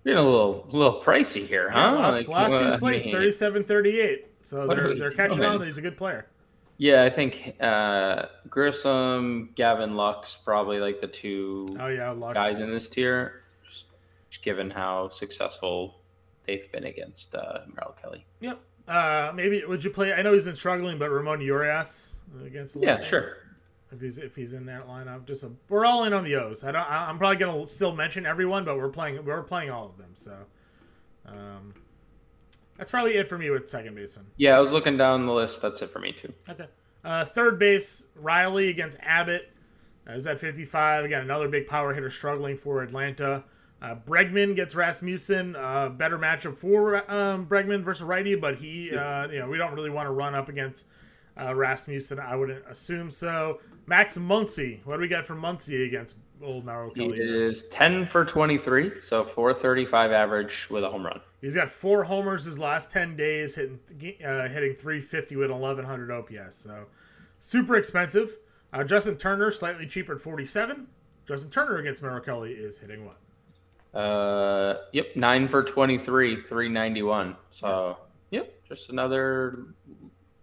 getting 0.05 0.19
a 0.19 0.25
little, 0.25 0.67
little 0.71 1.01
pricey 1.01 1.47
here, 1.47 1.71
huh? 1.71 1.79
Yeah, 1.79 1.93
last, 1.93 2.15
like, 2.17 2.29
last 2.29 2.73
two 2.73 2.79
slates, 2.79 3.09
37, 3.09 3.65
38. 3.65 4.27
So 4.43 4.67
they're 4.67 4.95
they're 4.95 5.11
catching 5.11 5.39
doing? 5.39 5.61
on. 5.61 5.67
He's 5.67 5.79
a 5.79 5.83
good 5.83 5.97
player. 5.97 6.27
Yeah, 6.79 7.03
I 7.03 7.11
think 7.11 7.57
uh, 7.61 8.27
Grissom, 8.49 9.51
Gavin 9.55 9.97
Lux, 9.97 10.39
probably 10.43 10.81
like 10.81 11.03
the 11.03 11.07
two 11.07 11.77
oh, 11.79 11.89
yeah, 11.89 12.11
Lux. 12.11 12.33
guys 12.33 12.61
in 12.61 12.71
this 12.71 12.89
tier, 12.89 13.43
just, 13.69 13.89
just 14.31 14.43
given 14.43 14.71
how 14.71 15.11
successful 15.11 16.01
they've 16.47 16.73
been 16.73 16.85
against 16.85 17.35
uh, 17.35 17.59
Merrill 17.67 17.95
Kelly. 18.01 18.25
Yep. 18.41 18.61
Uh, 18.91 19.33
maybe 19.37 19.65
would 19.65 19.85
you 19.85 19.91
play? 19.91 20.13
I 20.13 20.23
know 20.23 20.33
he's 20.33 20.47
been 20.47 20.57
struggling, 20.57 20.99
but 20.99 21.11
Ramon 21.11 21.41
Urias 21.41 22.19
against. 22.45 22.77
Yeah, 22.81 23.01
sure. 23.03 23.37
If 23.93 24.01
he's 24.01 24.19
if 24.19 24.35
he's 24.35 24.53
in 24.53 24.67
that 24.67 24.89
lineup, 24.89 25.27
just 25.27 25.45
a, 25.45 25.51
we're 25.69 25.85
all 25.85 26.05
in 26.05 26.13
on 26.13 26.25
the 26.25 26.35
O's. 26.35 26.65
I 26.65 26.73
don't. 26.73 26.91
I'm 26.91 27.17
probably 27.17 27.37
gonna 27.37 27.69
still 27.69 27.95
mention 27.95 28.27
everyone, 28.27 28.65
but 28.65 28.77
we're 28.77 28.89
playing. 28.89 29.25
We're 29.25 29.43
playing 29.45 29.71
all 29.71 29.87
of 29.87 29.97
them. 29.97 30.11
So, 30.15 30.37
um, 31.25 31.75
that's 32.77 32.91
probably 32.91 33.15
it 33.15 33.29
for 33.29 33.39
me 33.39 33.49
with 33.51 33.69
second 33.69 33.95
baseman. 33.95 34.27
Yeah, 34.37 34.57
I 34.57 34.59
was 34.59 34.73
looking 34.73 34.97
down 34.97 35.25
the 35.25 35.33
list. 35.33 35.63
That's 35.63 35.83
it 35.83 35.91
for 35.91 36.01
me 36.01 36.11
too. 36.11 36.33
Okay. 36.49 36.67
Uh, 37.05 37.25
third 37.25 37.61
base, 37.61 38.07
Riley 38.17 38.71
against 38.71 38.99
Abbott. 39.03 39.53
Uh, 40.09 40.15
is 40.15 40.27
at 40.27 40.41
55. 40.41 41.05
Again, 41.05 41.23
another 41.23 41.47
big 41.49 41.69
power 41.69 41.95
hitter 41.95 42.11
struggling 42.11 42.57
for 42.57 42.83
Atlanta. 42.83 43.45
Uh, 43.83 43.95
Bregman 43.95 44.55
gets 44.55 44.75
Rasmussen. 44.75 45.57
Uh, 45.57 45.89
better 45.89 46.19
matchup 46.19 46.57
for 46.59 47.11
um, 47.11 47.47
Bregman 47.47 47.83
versus 47.83 48.03
righty, 48.03 48.35
but 48.35 48.57
he, 48.57 48.95
uh, 48.95 49.29
you 49.29 49.39
know, 49.39 49.49
we 49.49 49.57
don't 49.57 49.75
really 49.75 49.91
want 49.91 50.07
to 50.07 50.13
run 50.13 50.35
up 50.35 50.49
against 50.49 50.87
uh, 51.41 51.55
Rasmussen. 51.55 52.19
I 52.19 52.37
wouldn't 52.37 52.65
assume 52.67 53.11
so. 53.11 53.61
Max 53.87 54.19
Muncy. 54.19 54.85
What 54.85 54.97
do 54.97 55.01
we 55.01 55.09
got 55.09 55.25
from 55.25 55.41
Muncy 55.41 55.87
against 55.87 56.17
old 56.43 56.65
Merrill 56.65 56.91
Kelly? 56.91 57.17
He 57.17 57.23
is 57.23 57.65
10 57.65 58.07
for 58.07 58.25
23, 58.25 59.01
so 59.01 59.25
435 59.25 60.13
average 60.13 60.69
with 60.71 60.85
a 60.85 60.91
home 60.91 61.07
run. 61.07 61.21
He's 61.41 61.55
got 61.55 61.71
four 61.71 62.05
homers 62.05 62.45
his 62.45 62.59
last 62.59 62.91
10 62.91 63.17
days, 63.17 63.55
hitting 63.55 63.81
uh, 64.25 64.49
hitting 64.49 64.75
350 64.75 65.37
with 65.37 65.51
1100 65.51 66.11
OPS. 66.11 66.55
So 66.57 66.85
super 67.39 67.77
expensive. 67.77 68.37
Uh, 68.73 68.85
Justin 68.85 69.17
Turner, 69.17 69.51
slightly 69.51 69.87
cheaper 69.87 70.15
at 70.15 70.21
47. 70.21 70.87
Justin 71.27 71.51
Turner 71.51 71.79
against 71.79 72.03
Merrill 72.03 72.21
Kelly 72.21 72.53
is 72.53 72.79
hitting 72.79 73.07
what? 73.07 73.17
Uh, 73.95 74.75
yep, 74.93 75.17
nine 75.17 75.49
for 75.49 75.63
23, 75.63 76.37
391. 76.37 77.37
So, 77.51 77.97
yep, 78.31 78.53
just 78.69 78.91
another, 78.91 79.75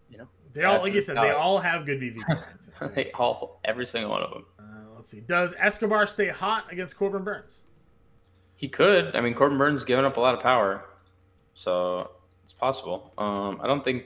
you 0.09 0.17
know. 0.17 0.27
They 0.53 0.63
all, 0.63 0.81
like 0.81 0.93
you 0.93 1.01
said, 1.01 1.17
they 1.17 1.31
all 1.31 1.59
have 1.59 1.85
good 1.85 2.01
BVP 2.01 2.43
they 2.95 3.11
all, 3.11 3.59
every 3.63 3.85
single 3.85 4.11
one 4.11 4.23
of 4.23 4.31
them. 4.31 4.45
Uh, 4.59 4.63
let's 4.95 5.09
see. 5.09 5.21
Does 5.21 5.53
Escobar 5.57 6.07
stay 6.07 6.27
hot 6.27 6.71
against 6.71 6.97
Corbin 6.97 7.23
Burnes? 7.23 7.63
He 8.55 8.67
could. 8.67 9.15
I 9.15 9.21
mean, 9.21 9.33
Corbin 9.33 9.57
Burnes 9.57 9.83
given 9.83 10.03
up 10.03 10.17
a 10.17 10.19
lot 10.19 10.33
of 10.33 10.41
power, 10.41 10.85
so 11.53 12.11
it's 12.43 12.53
possible. 12.53 13.13
Um, 13.17 13.59
I 13.61 13.67
don't 13.67 13.83
think 13.83 14.03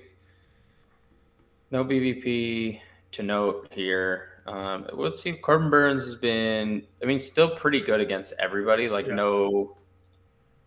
no 1.71 1.84
BVP 1.84 2.80
to 3.13 3.23
note 3.23 3.69
here. 3.71 4.30
Um, 4.51 4.85
let's 4.93 5.21
see. 5.21 5.33
Corbin 5.33 5.69
Burnes 5.69 6.05
has 6.05 6.15
been, 6.15 6.83
I 7.01 7.05
mean, 7.05 7.19
still 7.19 7.55
pretty 7.55 7.79
good 7.79 8.01
against 8.01 8.33
everybody. 8.37 8.89
Like 8.89 9.07
yeah. 9.07 9.15
no 9.15 9.77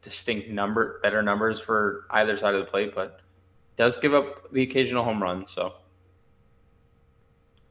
distinct 0.01 0.49
number, 0.49 1.01
better 1.03 1.23
numbers 1.23 1.61
for 1.61 2.07
either 2.11 2.37
side 2.37 2.55
of 2.55 2.65
the 2.65 2.71
plate, 2.71 2.95
but 2.95 3.21
does 3.77 3.99
give 3.99 4.15
up 4.15 4.51
the 4.53 4.63
occasional 4.63 5.05
home 5.05 5.23
run. 5.23 5.47
So, 5.47 5.75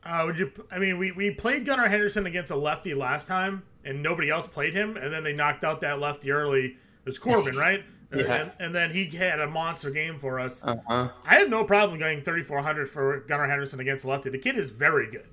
uh, 0.03 0.23
would 0.25 0.37
you? 0.37 0.51
I 0.71 0.77
mean, 0.77 0.99
we 0.99 1.11
we 1.11 1.31
played 1.31 1.65
Gunnar 1.65 1.87
Henderson 1.87 2.27
against 2.27 2.51
a 2.51 2.55
lefty 2.55 2.93
last 2.93 3.27
time, 3.27 3.63
and 3.83 4.03
nobody 4.03 4.29
else 4.29 4.45
played 4.45 4.73
him, 4.73 4.97
and 4.97 5.11
then 5.11 5.23
they 5.23 5.33
knocked 5.33 5.63
out 5.63 5.81
that 5.81 5.99
lefty 5.99 6.31
early. 6.31 6.65
It 6.65 7.05
was 7.05 7.17
Corbin, 7.17 7.55
right? 7.57 7.83
yeah. 8.13 8.33
And, 8.35 8.51
and, 8.59 8.75
then 8.75 8.91
he 8.91 9.05
had 9.05 9.39
a 9.39 9.47
monster 9.47 9.89
game 9.89 10.19
for 10.19 10.39
us. 10.39 10.63
Uh-huh. 10.63 11.09
I 11.25 11.35
have 11.35 11.49
no 11.49 11.63
problem 11.63 11.97
going 11.97 12.21
3,400 12.21 12.87
for 12.87 13.21
Gunnar 13.21 13.47
Henderson 13.47 13.79
against 13.79 14.05
lefty. 14.05 14.29
The 14.29 14.37
kid 14.37 14.55
is 14.55 14.69
very 14.69 15.09
good. 15.09 15.25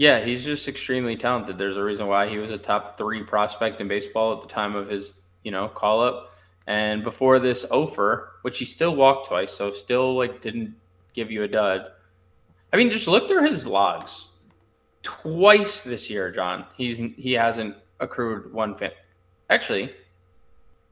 Yeah, 0.00 0.24
he's 0.24 0.46
just 0.46 0.66
extremely 0.66 1.14
talented. 1.14 1.58
There's 1.58 1.76
a 1.76 1.84
reason 1.84 2.06
why 2.06 2.26
he 2.26 2.38
was 2.38 2.50
a 2.50 2.56
top 2.56 2.96
three 2.96 3.22
prospect 3.22 3.82
in 3.82 3.88
baseball 3.88 4.32
at 4.32 4.40
the 4.40 4.48
time 4.48 4.74
of 4.74 4.88
his, 4.88 5.16
you 5.42 5.50
know, 5.50 5.68
call 5.68 6.02
up. 6.02 6.32
And 6.66 7.04
before 7.04 7.38
this 7.38 7.66
offer, 7.70 8.32
which 8.40 8.58
he 8.58 8.64
still 8.64 8.96
walked 8.96 9.28
twice, 9.28 9.52
so 9.52 9.70
still 9.72 10.16
like 10.16 10.40
didn't 10.40 10.74
give 11.12 11.30
you 11.30 11.42
a 11.42 11.48
dud. 11.48 11.92
I 12.72 12.78
mean, 12.78 12.88
just 12.88 13.08
look 13.08 13.28
through 13.28 13.46
his 13.46 13.66
logs. 13.66 14.30
Twice 15.02 15.82
this 15.82 16.08
year, 16.08 16.30
Jon. 16.30 16.64
He's 16.78 16.96
he 16.96 17.32
hasn't 17.32 17.76
accrued 17.98 18.54
one 18.54 18.74
fan. 18.74 18.92
Actually, 19.50 19.92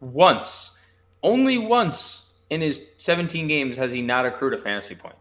once, 0.01 0.79
only 1.23 1.57
once 1.57 2.35
in 2.51 2.61
his 2.61 2.88
17 2.99 3.49
games 3.49 3.79
has 3.79 3.90
he 3.90 4.03
not 4.03 4.27
accrued 4.27 4.53
a 4.53 4.59
fantasy 4.59 4.94
point. 4.94 5.16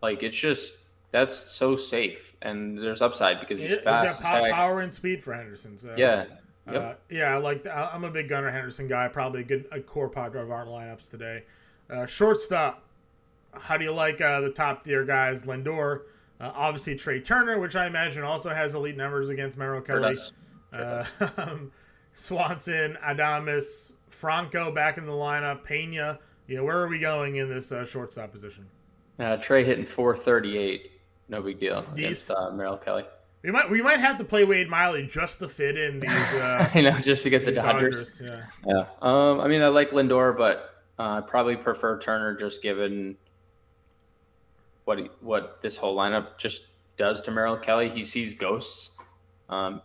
Like 0.00 0.22
it's 0.22 0.34
just 0.34 0.72
that's 1.10 1.36
so 1.36 1.76
safe, 1.76 2.27
and 2.42 2.78
there's 2.78 3.02
upside 3.02 3.40
because 3.40 3.60
he's 3.60 3.78
fast. 3.80 4.18
He's 4.18 4.26
got 4.26 4.50
power 4.50 4.80
and 4.80 4.92
speed 4.92 5.22
for 5.24 5.34
Henderson. 5.34 5.76
So 5.76 5.94
yeah, 5.96 6.26
uh, 6.66 6.72
yep. 6.72 7.00
yeah, 7.10 7.36
like 7.36 7.66
I'm 7.66 8.04
a 8.04 8.10
big 8.10 8.28
Gunnar 8.28 8.50
Henderson 8.50 8.88
guy. 8.88 9.08
Probably 9.08 9.40
a 9.40 9.44
good 9.44 9.66
a 9.72 9.80
core 9.80 10.08
part 10.08 10.36
of 10.36 10.50
our 10.50 10.66
lineups 10.66 11.10
today. 11.10 11.44
Uh, 11.90 12.06
shortstop. 12.06 12.84
How 13.52 13.76
do 13.76 13.84
you 13.84 13.92
like 13.92 14.20
uh, 14.20 14.40
the 14.40 14.50
top 14.50 14.84
tier 14.84 15.04
guys? 15.04 15.44
Lindor, 15.44 16.02
uh, 16.40 16.52
obviously 16.54 16.94
Trea 16.94 17.20
Turner, 17.20 17.58
which 17.58 17.76
I 17.76 17.86
imagine 17.86 18.22
also 18.22 18.50
has 18.50 18.74
elite 18.74 18.96
numbers 18.96 19.30
against 19.30 19.56
Merrill 19.58 19.80
Kelly. 19.80 20.18
Uh, 20.72 21.04
Swanson, 22.12 22.98
Adames, 23.02 23.92
Franco 24.10 24.70
back 24.70 24.98
in 24.98 25.06
the 25.06 25.12
lineup. 25.12 25.64
Pena. 25.64 26.18
You 26.46 26.56
know, 26.56 26.64
where 26.64 26.78
are 26.78 26.88
we 26.88 26.98
going 26.98 27.36
in 27.36 27.48
this 27.48 27.72
uh, 27.72 27.84
shortstop 27.84 28.32
position? 28.32 28.66
Trea 29.40 29.64
hitting 29.64 29.84
438 29.84 30.97
no 31.28 31.42
big 31.42 31.60
deal 31.60 31.84
these, 31.94 32.04
against 32.04 32.30
uh, 32.30 32.50
Merrill 32.50 32.76
Kelly. 32.76 33.04
We 33.42 33.50
might 33.50 33.70
we 33.70 33.82
might 33.82 34.00
have 34.00 34.18
to 34.18 34.24
play 34.24 34.44
Wade 34.44 34.68
Miley 34.68 35.06
just 35.06 35.38
to 35.40 35.48
fit 35.48 35.76
in 35.76 36.00
these. 36.00 36.10
Uh, 36.38 36.68
I 36.74 36.80
know, 36.80 36.98
just 37.00 37.22
to 37.24 37.30
get 37.30 37.44
the 37.44 37.52
Dodgers. 37.52 38.18
Dodgers. 38.18 38.22
Yeah. 38.24 38.44
Yeah. 38.66 38.84
Um. 39.00 39.40
I 39.40 39.48
mean, 39.48 39.62
I 39.62 39.68
like 39.68 39.90
Lindor, 39.90 40.36
but 40.36 40.84
uh, 40.98 41.18
I 41.18 41.20
probably 41.20 41.56
prefer 41.56 41.98
Turner, 41.98 42.34
just 42.34 42.62
given 42.62 43.16
what 44.84 44.98
he, 44.98 45.10
what 45.20 45.60
this 45.60 45.76
whole 45.76 45.96
lineup 45.96 46.38
just 46.38 46.62
does 46.96 47.20
to 47.22 47.30
Merrill 47.30 47.56
Kelly. 47.56 47.88
He 47.88 48.02
sees 48.04 48.34
ghosts. 48.34 48.92
Um, 49.48 49.82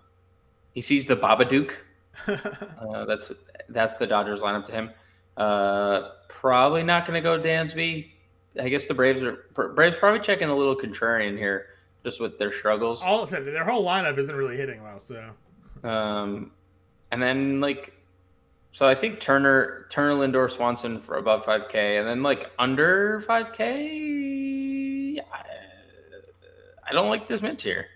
he 0.74 0.82
sees 0.82 1.06
the 1.06 1.16
Babadook. 1.16 1.74
uh, 2.28 3.06
that's 3.06 3.32
that's 3.70 3.98
the 3.98 4.08
Dodgers 4.08 4.42
lineup 4.42 4.66
to 4.66 4.72
him. 4.72 4.90
Uh, 5.38 6.10
probably 6.30 6.84
not 6.84 7.08
going 7.08 7.22
to 7.22 7.22
go 7.22 7.40
Dansby. 7.40 8.13
I 8.60 8.70
guess 8.70 8.88
the 8.88 8.94
Braves 8.94 9.24
are 9.24 9.46
Braves 9.54 9.98
probably 9.98 10.20
checking 10.20 10.50
a 10.50 10.56
little 10.56 10.76
contrarian 10.76 11.38
here, 11.38 11.68
just 12.04 12.20
with 12.20 12.38
their 12.38 12.52
struggles. 12.52 13.02
All 13.02 13.24
of 13.24 13.28
a 13.28 13.32
sudden, 13.32 13.54
their 13.54 13.66
whole 13.66 13.84
lineup 13.84 14.18
isn't 14.18 14.36
really 14.36 14.58
hitting 14.58 14.84
well. 14.84 15.00
So, 15.00 15.32
um, 15.84 16.52
and 17.12 17.22
then 17.22 17.62
like, 17.62 17.94
so 18.72 18.88
I 18.88 18.96
think 18.96 19.20
Turner, 19.20 19.88
Turner, 19.90 20.14
Lindor, 20.14 20.52
Swanson 20.52 21.02
for 21.02 21.18
above 21.18 21.46
five 21.46 21.68
K, 21.70 21.98
and 21.98 22.08
then 22.08 22.22
like 22.22 22.52
under 22.60 23.22
five 23.22 23.54
K. 23.54 25.20
I, 25.20 25.44
I 26.88 26.94
don't 26.94 27.10
like 27.10 27.28
this 27.28 27.42
mid 27.42 27.58
tier. 27.58 27.88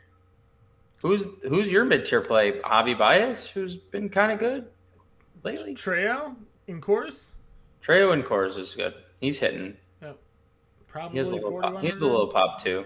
Who's 1.04 1.26
who's 1.48 1.72
your 1.72 1.86
mid 1.86 2.06
tier 2.06 2.22
play? 2.22 2.54
Javi 2.54 2.98
Baez, 2.98 3.48
who's 3.48 3.76
been 3.76 4.10
kind 4.10 4.32
of 4.32 4.40
good 4.40 4.68
lately. 5.44 5.76
Thairo 5.76 6.36
in 6.66 6.82
Coors. 6.82 7.34
Thairo 7.86 8.14
in 8.14 8.24
Coors 8.24 8.58
is 8.58 8.74
good. 8.74 8.96
He's 9.22 9.40
hitting. 9.40 9.78
Probably 10.88 11.14
he 11.14 11.18
has 11.20 11.32
a 11.32 11.36
little 11.36 11.62
pop. 11.62 11.82
He 11.82 11.88
has 11.88 12.02
a 12.02 12.06
little 12.06 12.28
pop 12.28 12.64
too. 12.64 12.86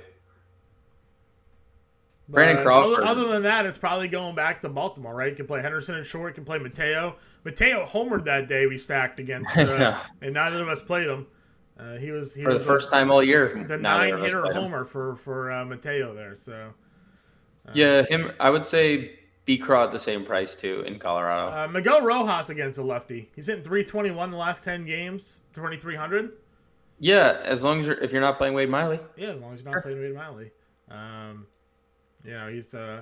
Brandon 2.32 2.64
Crawford. 2.64 3.04
Other, 3.04 3.28
than 3.28 3.44
that, 3.44 3.66
it's 3.66 3.78
probably 3.78 4.08
going 4.08 4.36
back 4.36 4.62
to 4.62 4.70
Baltimore, 4.70 5.14
right? 5.14 5.30
You 5.30 5.36
can 5.36 5.48
play 5.48 5.62
Henderson 5.62 5.96
and 5.96 6.06
short. 6.06 6.32
You 6.32 6.36
can 6.36 6.46
play 6.46 6.60
Mateo. 6.60 7.18
Mateo 7.44 7.86
homered 7.86 8.24
that 8.26 8.48
day 8.48 8.68
we 8.68 8.78
stacked 8.78 9.20
against, 9.20 9.58
uh, 9.58 9.62
yeah. 9.62 10.04
and 10.22 10.34
neither 10.34 10.62
of 10.62 10.70
us 10.70 10.82
played 10.82 11.08
him. 11.08 11.28
Uh, 11.78 11.96
he 11.98 12.12
was 12.12 12.34
he 12.34 12.44
for 12.44 12.54
was 12.54 12.62
the 12.62 12.68
first 12.68 12.90
time 12.90 13.12
all 13.12 13.24
year. 13.24 13.66
The 13.68 13.78
nine 13.78 14.18
hitter 14.18 14.54
homer 14.54 14.86
for 14.86 15.16
for 15.16 15.52
uh, 15.52 15.66
Mateo 15.66 16.14
there. 16.14 16.36
So 16.36 16.74
uh, 17.68 17.72
yeah, 17.74 18.04
him. 18.04 18.32
I 18.40 18.50
would 18.50 18.66
say 18.66 19.20
B 19.46 19.58
Craw 19.58 19.86
at 19.86 19.92
the 19.92 20.00
same 20.00 20.24
price 20.24 20.56
too 20.56 20.84
in 20.86 21.00
Colorado. 21.00 21.64
Uh, 21.64 21.68
Miguel 21.68 22.02
Rojas 22.02 22.50
against 22.50 22.78
a 22.78 22.84
lefty. 22.84 23.30
He's 23.36 23.48
hitting 23.48 23.64
321 23.64 24.30
the 24.30 24.38
last 24.38 24.64
10 24.64 24.86
games, 24.86 25.44
2300. 25.54 26.34
Yeah, 27.02 27.42
as 27.44 27.64
long 27.64 27.80
as 27.80 27.88
you're 27.88 27.98
if 27.98 28.12
you're 28.12 28.22
not 28.22 28.38
playing 28.38 28.54
Wade 28.54 28.70
Miley. 28.70 29.00
Yeah, 29.18 29.30
as 29.30 29.42
long 29.42 29.54
as 29.54 29.62
you're 29.62 29.66
not 29.66 29.74
sure. 29.74 29.82
playing 29.82 30.00
Wade 30.00 30.14
Miley. 30.14 30.52
Um, 30.90 31.48
you 32.24 32.32
know, 32.32 32.48
he's 32.48 32.76
uh, 32.76 33.02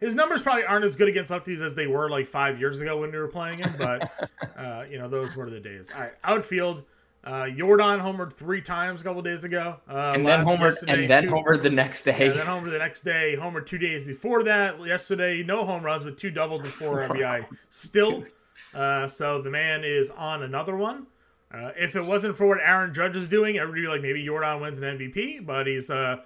his 0.00 0.14
numbers 0.14 0.42
probably 0.42 0.64
aren't 0.64 0.84
as 0.84 0.94
good 0.94 1.08
against 1.08 1.32
lefties 1.32 1.60
as 1.60 1.74
they 1.74 1.88
were 1.88 2.08
like 2.08 2.28
five 2.28 2.60
years 2.60 2.80
ago 2.80 3.00
when 3.00 3.10
we 3.10 3.18
were 3.18 3.26
playing 3.26 3.58
him, 3.58 3.74
but 3.76 4.30
uh, 4.56 4.84
you 4.88 4.98
know, 4.98 5.08
those 5.08 5.34
were 5.34 5.50
the 5.50 5.58
days. 5.58 5.90
All 5.92 6.00
right, 6.00 6.12
outfield. 6.22 6.84
Uh, 7.24 7.42
Yordan 7.42 8.00
homered 8.00 8.32
three 8.32 8.60
times 8.60 9.00
a 9.00 9.04
couple 9.04 9.20
days 9.20 9.42
ago. 9.42 9.80
Uh, 9.90 10.12
and 10.14 10.24
then 10.24 10.44
homered, 10.44 10.80
and 10.86 11.10
then 11.10 11.24
two, 11.24 11.30
homered 11.30 11.60
the 11.60 11.70
next 11.70 12.04
day. 12.04 12.26
Yeah, 12.26 12.34
then 12.34 12.46
homered 12.46 12.70
the 12.70 12.78
next 12.78 13.00
day. 13.00 13.34
Homered 13.36 13.66
two 13.66 13.78
days 13.78 14.06
before 14.06 14.44
that. 14.44 14.80
Yesterday, 14.86 15.42
no 15.42 15.64
home 15.64 15.82
runs, 15.82 16.04
but 16.04 16.16
two 16.16 16.30
doubles 16.30 16.64
and 16.64 16.72
four 16.72 16.98
RBI. 17.08 17.44
Still, 17.68 18.24
uh, 18.74 19.08
so 19.08 19.42
the 19.42 19.50
man 19.50 19.82
is 19.82 20.12
on 20.12 20.44
another 20.44 20.76
one. 20.76 21.08
Uh, 21.56 21.72
if 21.76 21.96
it 21.96 22.04
wasn't 22.04 22.36
for 22.36 22.46
what 22.46 22.58
Aaron 22.60 22.92
Judge 22.92 23.16
is 23.16 23.28
doing, 23.28 23.58
everybody 23.58 23.86
would 23.86 23.86
be 23.86 23.92
like 23.92 24.02
maybe 24.02 24.24
Yordan 24.24 24.60
wins 24.60 24.78
an 24.78 24.98
MVP, 24.98 25.46
but 25.46 25.66
he's, 25.66 25.90
uh, 25.90 26.16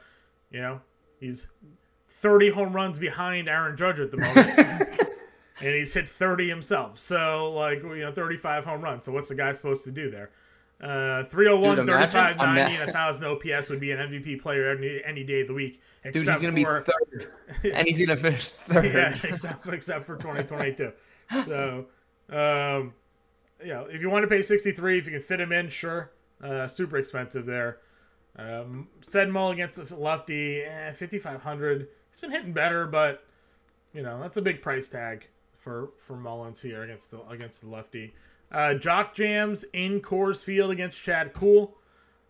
you 0.51 0.61
know, 0.61 0.81
he's 1.21 1.47
30 2.09 2.51
home 2.51 2.73
runs 2.73 2.99
behind 2.99 3.49
Aaron 3.49 3.77
Judge 3.77 4.01
at 4.01 4.11
the 4.11 4.17
moment. 4.19 4.59
and 5.61 5.75
he's 5.75 5.95
hit 5.95 6.09
30 6.09 6.49
himself. 6.49 6.99
So, 6.99 7.53
like, 7.53 7.83
you 7.83 8.01
know, 8.01 8.13
35 8.13 8.65
home 8.65 8.83
runs. 8.83 9.05
So, 9.05 9.13
what's 9.13 9.29
the 9.29 9.37
guy 9.37 9.53
supposed 9.53 9.85
to 9.85 9.93
do 9.93 10.11
there? 10.11 10.31
Uh, 10.83 11.25
301, 11.25 11.77
Dude, 11.77 11.87
35, 11.87 12.37
90, 12.39 12.61
and 12.77 12.85
1,000 12.87 13.25
OPS 13.27 13.69
would 13.69 13.81
be 13.81 13.93
an 13.93 13.99
MVP 13.99 14.41
player 14.41 14.71
any, 14.71 15.01
any 15.05 15.23
day 15.25 15.43
of 15.43 15.47
the 15.47 15.55
week. 15.55 15.81
Dude, 16.03 16.15
he's 16.15 16.25
going 16.25 16.43
to 16.43 16.53
be 16.53 16.65
third. 16.65 17.31
and 17.73 17.87
he's 17.87 17.99
going 17.99 18.09
to 18.09 18.17
finish 18.17 18.49
third. 18.49 18.85
yeah, 18.87 19.17
except, 19.23 19.69
except 19.69 20.07
for 20.07 20.17
2022. 20.17 20.93
so, 21.45 21.87
um, 22.31 22.95
yeah, 23.65 23.85
if 23.89 24.01
you 24.01 24.11
want 24.11 24.23
to 24.23 24.29
pay 24.29 24.43
63, 24.43 24.99
if 24.99 25.07
you 25.07 25.13
can 25.13 25.21
fit 25.21 25.41
him 25.41 25.53
in, 25.53 25.69
sure. 25.69 26.11
Uh, 26.43 26.67
super 26.67 26.97
expensive 26.97 27.47
there. 27.47 27.79
Um, 28.37 28.89
Sedmo 29.03 29.53
against 29.53 29.79
a 29.79 29.97
lefty, 29.97 30.63
eh, 30.63 30.93
5,500. 30.93 31.89
He's 32.11 32.21
been 32.21 32.31
hitting 32.31 32.53
better, 32.53 32.87
but, 32.87 33.25
you 33.93 34.03
know, 34.03 34.21
that's 34.21 34.37
a 34.37 34.43
big 34.43 34.63
price 34.63 34.89
tag 34.89 35.27
for, 35.59 35.91
for 35.99 36.17
Mullins 36.17 36.63
here 36.63 36.83
against 36.83 37.11
the 37.11 37.21
against 37.29 37.61
the 37.61 37.69
lefty. 37.69 38.15
Uh, 38.51 38.75
Jock 38.75 39.15
Jams 39.15 39.65
in 39.73 40.01
Coors 40.01 40.43
Field 40.43 40.71
against 40.71 41.01
Chad 41.01 41.35
Kuhl. 41.35 41.77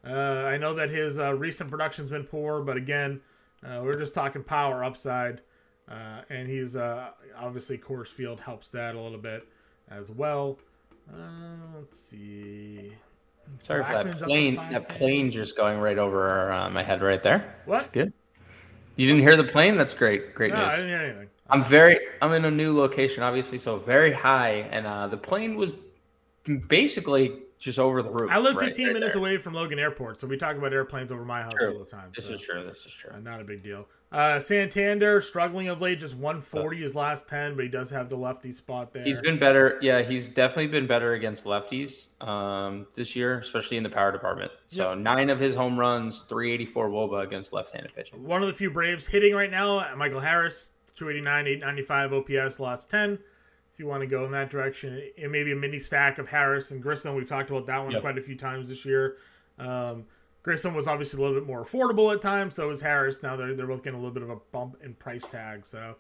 Uh, 0.05 0.13
I 0.13 0.57
know 0.57 0.75
that 0.75 0.91
his 0.91 1.19
uh, 1.19 1.35
recent 1.35 1.71
production's 1.71 2.11
been 2.11 2.25
poor, 2.25 2.63
but 2.63 2.77
again, 2.77 3.21
uh, 3.65 3.81
we're 3.83 3.99
just 3.99 4.15
talking 4.15 4.43
power 4.43 4.83
upside. 4.83 5.41
Uh, 5.89 6.23
and 6.29 6.49
he's 6.49 6.77
uh, 6.77 7.11
obviously 7.37 7.77
Coors 7.77 8.07
Field 8.07 8.41
helps 8.41 8.71
that 8.71 8.95
a 8.95 9.01
little 9.01 9.19
bit 9.19 9.47
as 9.91 10.11
well. 10.11 10.59
Uh, 11.13 11.79
let's 11.79 11.99
see. 11.99 12.93
Sorry 13.63 13.83
Blackman's 13.83 14.15
for 14.15 14.21
that 14.21 14.27
plane. 14.27 14.57
That 14.57 14.89
plane 14.89 15.31
just 15.31 15.57
going 15.57 15.79
right 15.81 15.99
over 15.99 16.53
uh, 16.53 16.71
my 16.71 16.83
head 16.83 17.03
right 17.03 17.23
there. 17.23 17.57
What? 17.65 17.79
That's 17.79 17.89
good. 17.89 18.13
You 18.97 19.07
didn't 19.07 19.23
hear 19.23 19.37
the 19.37 19.45
plane? 19.45 19.77
That's 19.77 19.95
great. 19.95 20.35
Great 20.35 20.53
no, 20.53 20.59
news. 20.59 20.69
I 20.69 20.77
didn't 20.77 20.89
hear 20.89 20.99
anything. 20.99 21.29
I'm 21.49 21.65
very. 21.65 21.99
I'm 22.23 22.33
in 22.33 22.45
a 22.45 22.51
new 22.51 22.77
location, 22.77 23.23
obviously, 23.23 23.59
so 23.59 23.79
very 23.79 24.13
high, 24.13 24.69
and 24.71 24.87
uh, 24.87 25.09
the 25.09 25.17
plane 25.17 25.57
was 25.57 25.75
basically 26.69 27.41
just 27.59 27.79
over 27.79 28.03
the 28.03 28.11
roof. 28.11 28.31
I 28.31 28.39
live 28.39 28.59
15 28.59 28.87
right, 28.87 28.95
minutes 28.95 29.17
away 29.17 29.37
from 29.37 29.55
Logan 29.55 29.79
Airport, 29.79 30.21
so 30.21 30.27
we 30.27 30.37
talk 30.37 30.57
about 30.57 30.73
airplanes 30.73 31.13
over 31.13 31.25
my 31.25 31.43
house 31.43 31.53
true. 31.59 31.75
all 31.75 31.79
the 31.79 31.85
time. 31.85 32.13
This 32.15 32.27
so. 32.27 32.35
is 32.35 32.41
true. 32.41 32.65
This 32.65 32.87
is 32.87 32.93
true. 32.93 33.13
Not 33.21 33.41
a 33.41 33.45
big 33.45 33.63
deal. 33.63 33.87
Uh, 34.13 34.41
Santander 34.41 35.21
struggling 35.21 35.69
of 35.69 35.81
late, 35.81 36.01
just 36.01 36.17
140 36.17 36.79
his 36.79 36.97
last 36.97 37.29
10, 37.29 37.55
but 37.55 37.63
he 37.63 37.71
does 37.71 37.91
have 37.91 38.09
the 38.09 38.17
lefty 38.17 38.51
spot 38.51 38.93
there. 38.93 39.05
He's 39.05 39.21
been 39.21 39.39
better. 39.39 39.79
Yeah, 39.81 40.03
he's 40.03 40.27
definitely 40.27 40.67
been 40.67 40.89
better 40.89 41.13
against 41.13 41.45
lefties 41.45 42.07
um, 42.21 42.89
this 42.95 43.15
year, 43.15 43.39
especially 43.39 43.77
in 43.77 43.85
the 43.85 43.89
power 43.89 44.11
department. 44.11 44.51
So 44.67 44.91
yep. 44.91 44.99
nine 44.99 45.31
of 45.31 45.39
his 45.39 45.55
home 45.55 45.79
runs, 45.79 46.23
384 46.23 46.91
Woba 46.91 47.23
against 47.25 47.53
left-handed 47.53 47.95
pitching. 47.95 48.25
One 48.25 48.43
of 48.43 48.49
the 48.49 48.55
few 48.55 48.71
Braves 48.71 49.07
hitting 49.07 49.33
right 49.33 49.51
now, 49.51 49.95
Michael 49.95 50.21
Harris, 50.21 50.73
289, 50.97 51.47
895 51.47 52.13
OPS 52.13 52.59
last 52.59 52.91
10 52.91 53.13
If 53.73 53.79
you 53.79 53.87
want 53.87 54.01
to 54.01 54.09
go 54.09 54.25
in 54.25 54.33
that 54.33 54.51
direction. 54.51 55.01
It 55.17 55.31
may 55.31 55.45
be 55.45 55.53
a 55.53 55.57
mini 55.57 55.79
stack 55.79 56.19
of 56.19 56.27
Harris 56.27 56.73
and 56.73 56.83
Grissom. 56.83 57.15
We've 57.15 57.29
talked 57.29 57.49
about 57.49 57.67
that 57.67 57.79
one 57.79 57.93
yep. 57.93 58.01
quite 58.01 58.19
a 58.19 58.23
few 58.23 58.37
times 58.37 58.71
this 58.71 58.85
year. 58.85 59.19
Um, 59.57 60.07
Grissom 60.43 60.75
was 60.75 60.89
obviously 60.89 61.19
a 61.19 61.23
little 61.23 61.39
bit 61.39 61.47
more 61.47 61.65
affordable 61.65 62.13
at 62.13 62.23
times, 62.23 62.57
so 62.57 62.69
was 62.69 62.81
Harris. 62.81 63.23
Now 63.23 63.37
they're, 63.37 63.55
they're 63.55 63.67
both 63.67 63.83
getting 63.83 63.99
a 63.99 64.03
little 64.03 64.15
bit 64.15 64.23
of 64.23 64.31
a 64.31 64.37
bump 64.53 64.77
in 64.83 64.95
price 64.95 65.27
tag. 65.27 65.67
So 65.67 65.97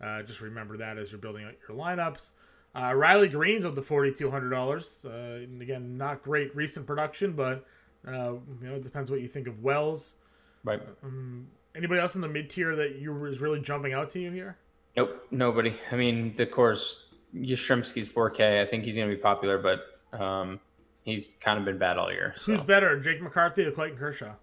uh, 0.00 0.22
just 0.22 0.40
remember 0.40 0.76
that 0.78 0.98
as 0.98 1.12
you're 1.12 1.20
building 1.20 1.44
out 1.44 1.54
your 1.68 1.76
lineups. 1.76 2.32
Uh, 2.74 2.92
Riley 2.92 3.28
Greene's 3.28 3.64
up 3.64 3.76
to 3.76 3.80
$4,200. 3.80 5.04
Uh, 5.04 5.44
and 5.44 5.62
again, 5.62 5.96
not 5.96 6.22
great 6.22 6.54
recent 6.56 6.86
production, 6.86 7.32
but 7.32 7.64
uh, 8.06 8.32
you 8.32 8.68
know 8.68 8.74
it 8.74 8.82
depends 8.82 9.10
what 9.10 9.20
you 9.20 9.28
think 9.28 9.46
of 9.46 9.62
Wells. 9.62 10.16
Right. 10.64 10.82
Um, 11.02 11.46
anybody 11.74 12.00
else 12.00 12.16
in 12.16 12.20
the 12.20 12.28
mid 12.28 12.50
tier 12.50 12.74
that 12.76 12.96
you 12.96 13.12
was 13.12 13.40
really 13.40 13.60
jumping 13.60 13.92
out 13.92 14.10
to 14.10 14.20
you 14.20 14.32
here? 14.32 14.56
Nope, 14.96 15.26
nobody. 15.30 15.74
I 15.92 15.96
mean, 15.96 16.34
the 16.36 16.46
Coors 16.46 17.04
Yastrzemski's 17.34 18.08
4K. 18.08 18.60
I 18.60 18.66
think 18.66 18.84
he's 18.84 18.96
going 18.96 19.08
to 19.08 19.14
be 19.14 19.20
popular, 19.20 19.58
but 19.58 20.18
um, 20.18 20.60
he's 21.04 21.30
kind 21.40 21.58
of 21.58 21.64
been 21.64 21.78
bad 21.78 21.96
all 21.98 22.10
year. 22.10 22.34
So. 22.38 22.52
Who's 22.52 22.64
better, 22.64 22.98
Jake 22.98 23.22
McCarthy 23.22 23.64
or 23.64 23.70
Clayton 23.70 23.98
Kershaw? 23.98 24.34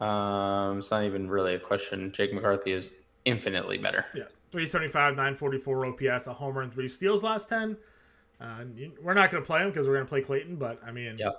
Um, 0.00 0.78
it's 0.78 0.90
not 0.90 1.04
even 1.04 1.30
really 1.30 1.54
a 1.54 1.60
question. 1.60 2.10
Jake 2.12 2.34
McCarthy 2.34 2.72
is 2.72 2.90
infinitely 3.24 3.78
better. 3.78 4.04
Yeah, 4.14 4.24
375, 4.50 5.14
944 5.14 5.86
OPS, 5.86 6.26
a 6.26 6.32
homer 6.32 6.62
and 6.62 6.72
three 6.72 6.88
steals 6.88 7.22
last 7.22 7.48
10. 7.48 7.76
Uh, 8.40 8.64
we're 9.00 9.14
not 9.14 9.30
going 9.30 9.42
to 9.42 9.46
play 9.46 9.60
him 9.60 9.68
because 9.68 9.86
we're 9.86 9.94
going 9.94 10.06
to 10.06 10.10
play 10.10 10.22
Clayton, 10.22 10.56
but 10.56 10.80
I 10.84 10.90
mean, 10.90 11.16
yeah. 11.18 11.30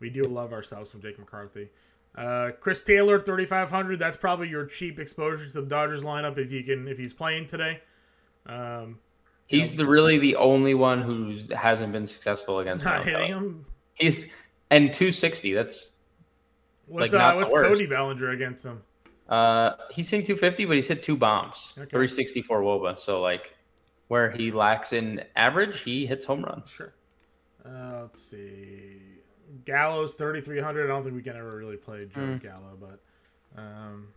we 0.00 0.08
do 0.08 0.24
love 0.24 0.54
ourselves 0.54 0.90
some 0.90 1.02
Jake 1.02 1.18
McCarthy. 1.18 1.68
Uh, 2.16 2.52
Chris 2.60 2.80
Taylor, 2.80 3.20
3,500. 3.20 3.98
That's 3.98 4.16
probably 4.16 4.48
your 4.48 4.64
cheap 4.64 4.98
exposure 4.98 5.50
to 5.50 5.60
the 5.60 5.66
Dodgers 5.66 6.02
lineup 6.02 6.38
if 6.38 6.50
you 6.50 6.64
can 6.64 6.88
if 6.88 6.96
he's 6.96 7.12
playing 7.12 7.46
today. 7.46 7.82
Um, 8.46 9.00
He's 9.46 9.76
the 9.76 9.86
really 9.86 10.18
the 10.18 10.36
only 10.36 10.74
one 10.74 11.02
who 11.02 11.38
hasn't 11.54 11.92
been 11.92 12.06
successful 12.06 12.58
against. 12.58 12.84
Not 12.84 13.04
hitting 13.04 13.28
him. 13.28 13.66
He's 13.94 14.32
and 14.70 14.92
260. 14.92 15.52
That's 15.52 15.96
what's 16.86 17.12
like 17.12 17.22
uh, 17.22 17.36
what's 17.36 17.52
Cody 17.52 17.86
Bellinger 17.86 18.30
against 18.30 18.64
him? 18.64 18.82
Uh, 19.28 19.72
he's 19.90 20.08
hitting 20.08 20.26
250, 20.26 20.64
but 20.66 20.76
he's 20.76 20.88
hit 20.88 21.02
two 21.02 21.16
bombs, 21.16 21.74
okay. 21.76 21.90
364 21.90 22.62
woba. 22.62 22.98
So 22.98 23.20
like, 23.20 23.54
where 24.08 24.30
he 24.30 24.52
lacks 24.52 24.92
in 24.92 25.24
average, 25.34 25.80
he 25.80 26.06
hits 26.06 26.24
home 26.24 26.44
runs. 26.44 26.70
Sure. 26.70 26.94
Uh, 27.64 28.02
let's 28.02 28.22
see. 28.22 29.00
Gallo's 29.64 30.14
3,300. 30.14 30.84
I 30.84 30.86
don't 30.86 31.02
think 31.02 31.16
we 31.16 31.22
can 31.22 31.36
ever 31.36 31.56
really 31.56 31.76
play 31.76 32.06
Joe 32.06 32.20
mm. 32.20 32.42
Gallo, 32.42 32.78
but 32.80 33.00
um, 33.60 34.08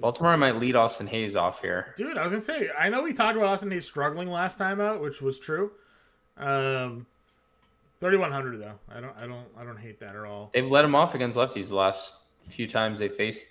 Baltimore 0.00 0.36
might 0.36 0.56
lead 0.56 0.76
Austin 0.76 1.06
Hays 1.06 1.36
off 1.36 1.60
here. 1.60 1.94
Dude, 1.96 2.16
I 2.16 2.24
was 2.24 2.32
gonna 2.32 2.40
say, 2.40 2.70
I 2.78 2.88
know 2.88 3.02
we 3.02 3.12
talked 3.12 3.36
about 3.36 3.48
Austin 3.48 3.70
Hays 3.70 3.84
struggling 3.84 4.30
last 4.30 4.58
time 4.58 4.80
out, 4.80 5.00
which 5.00 5.20
was 5.20 5.38
true. 5.38 5.72
Um, 6.36 7.06
thirty 8.00 8.16
one 8.16 8.32
hundred 8.32 8.60
though. 8.60 8.78
I 8.90 9.00
don't, 9.00 9.16
I 9.16 9.26
don't, 9.26 9.46
I 9.58 9.64
don't 9.64 9.78
hate 9.78 10.00
that 10.00 10.14
at 10.16 10.24
all. 10.24 10.50
They've 10.52 10.70
let 10.70 10.84
him 10.84 10.94
off 10.94 11.14
against 11.14 11.38
lefties 11.38 11.68
the 11.68 11.76
last 11.76 12.14
few 12.48 12.66
times 12.66 12.98
they 12.98 13.08
faced 13.08 13.46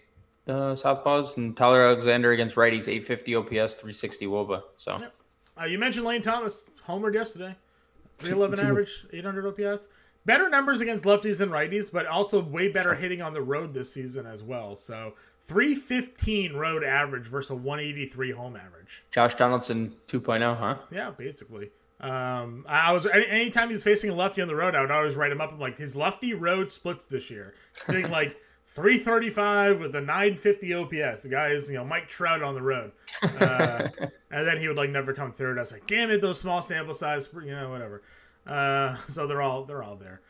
uh, 0.48 0.74
southpaws, 0.74 1.38
and 1.38 1.56
Tyler 1.56 1.84
Alexander 1.84 2.32
against 2.32 2.56
righties, 2.56 2.88
eight 2.88 3.06
fifty 3.06 3.36
OPS, 3.36 3.76
three 3.76 3.94
sixty 3.94 4.26
WOBA. 4.26 4.62
So, 4.78 4.98
yep. 5.00 5.14
uh, 5.60 5.66
you 5.66 5.78
mentioned 5.78 6.06
Lane 6.06 6.22
Thomas, 6.22 6.70
homered 6.88 7.14
yesterday, 7.14 7.56
three 8.18 8.32
eleven 8.32 8.60
average, 8.60 9.06
eight 9.14 9.26
hundred 9.26 9.46
OPS. 9.46 9.88
Better 10.26 10.50
numbers 10.50 10.82
against 10.82 11.06
lefties 11.06 11.40
and 11.40 11.54
righties, 11.54 11.90
but 11.90 12.06
also 12.06 12.42
way 12.42 12.68
better 12.68 12.94
hitting 12.96 13.22
on 13.22 13.34
the 13.34 13.42
road 13.42 13.74
this 13.74 13.94
season 13.94 14.26
as 14.26 14.44
well. 14.44 14.76
So 14.76 15.14
315 15.48 16.54
road 16.54 16.84
average 16.84 17.26
versus 17.26 17.52
a 17.52 17.56
183 17.56 18.32
home 18.32 18.56
average. 18.56 19.04
Josh 19.12 19.36
Donaldson 19.36 19.96
2.0, 20.08 20.58
huh? 20.58 20.78
Yeah, 20.92 21.12
basically. 21.12 21.72
Um, 22.00 22.66
I 22.68 22.92
was 22.92 23.06
any, 23.08 23.28
anytime 23.28 23.70
he's 23.70 23.84
facing 23.84 24.10
a 24.10 24.14
lefty 24.14 24.42
on 24.42 24.48
the 24.48 24.56
road, 24.56 24.76
I 24.76 24.82
would 24.82 24.92
always 24.92 25.16
write 25.16 25.32
him 25.32 25.42
up. 25.42 25.52
I'm 25.52 25.60
like, 25.60 25.78
his 25.78 25.96
lefty 25.96 26.34
road 26.34 26.70
splits 26.70 27.06
this 27.06 27.32
year. 27.32 27.54
Sitting 27.82 28.12
like 28.12 28.36
335 28.68 29.80
with 29.80 29.96
a 29.96 30.02
950 30.02 30.74
OPS. 30.74 31.22
The 31.24 31.30
guy 31.30 31.50
is, 31.50 31.70
you 31.70 31.76
know, 31.76 31.86
Mike 31.86 32.10
Trout 32.10 32.44
on 32.44 32.54
the 32.54 32.62
road. 32.62 32.92
Uh, 33.24 33.88
and 34.30 34.48
then 34.48 34.58
he 34.60 34.68
would 34.68 34.78
like 34.78 34.90
never 34.90 35.14
come 35.14 35.32
third. 35.32 35.58
I 35.58 35.62
was 35.62 35.72
like, 35.72 35.88
damn 35.88 36.12
it, 36.12 36.22
those 36.22 36.40
small 36.40 36.62
sample 36.62 36.94
size, 36.94 37.30
you 37.34 37.52
know, 37.52 37.70
whatever. 37.70 38.04
Uh, 38.46 38.98
so 39.10 39.26
they're 39.26 39.42
all 39.42 39.64
they're 39.64 39.84
all 39.84 39.96
there. 39.96 40.22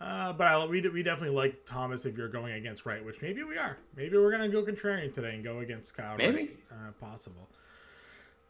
Uh, 0.00 0.32
but 0.32 0.46
I, 0.46 0.64
we, 0.64 0.80
we 0.88 1.02
definitely 1.02 1.36
like 1.36 1.66
Thomas 1.66 2.06
if 2.06 2.16
you're 2.16 2.28
going 2.28 2.54
against 2.54 2.86
Wright, 2.86 3.04
which 3.04 3.20
maybe 3.20 3.42
we 3.42 3.58
are. 3.58 3.76
Maybe 3.96 4.16
we're 4.16 4.30
gonna 4.30 4.48
go 4.48 4.62
contrarian 4.62 5.12
today 5.12 5.34
and 5.34 5.44
go 5.44 5.58
against 5.58 5.94
Kyle. 5.94 6.16
Maybe. 6.16 6.36
Wright. 6.36 6.58
Uh, 6.70 6.92
possible. 6.92 7.48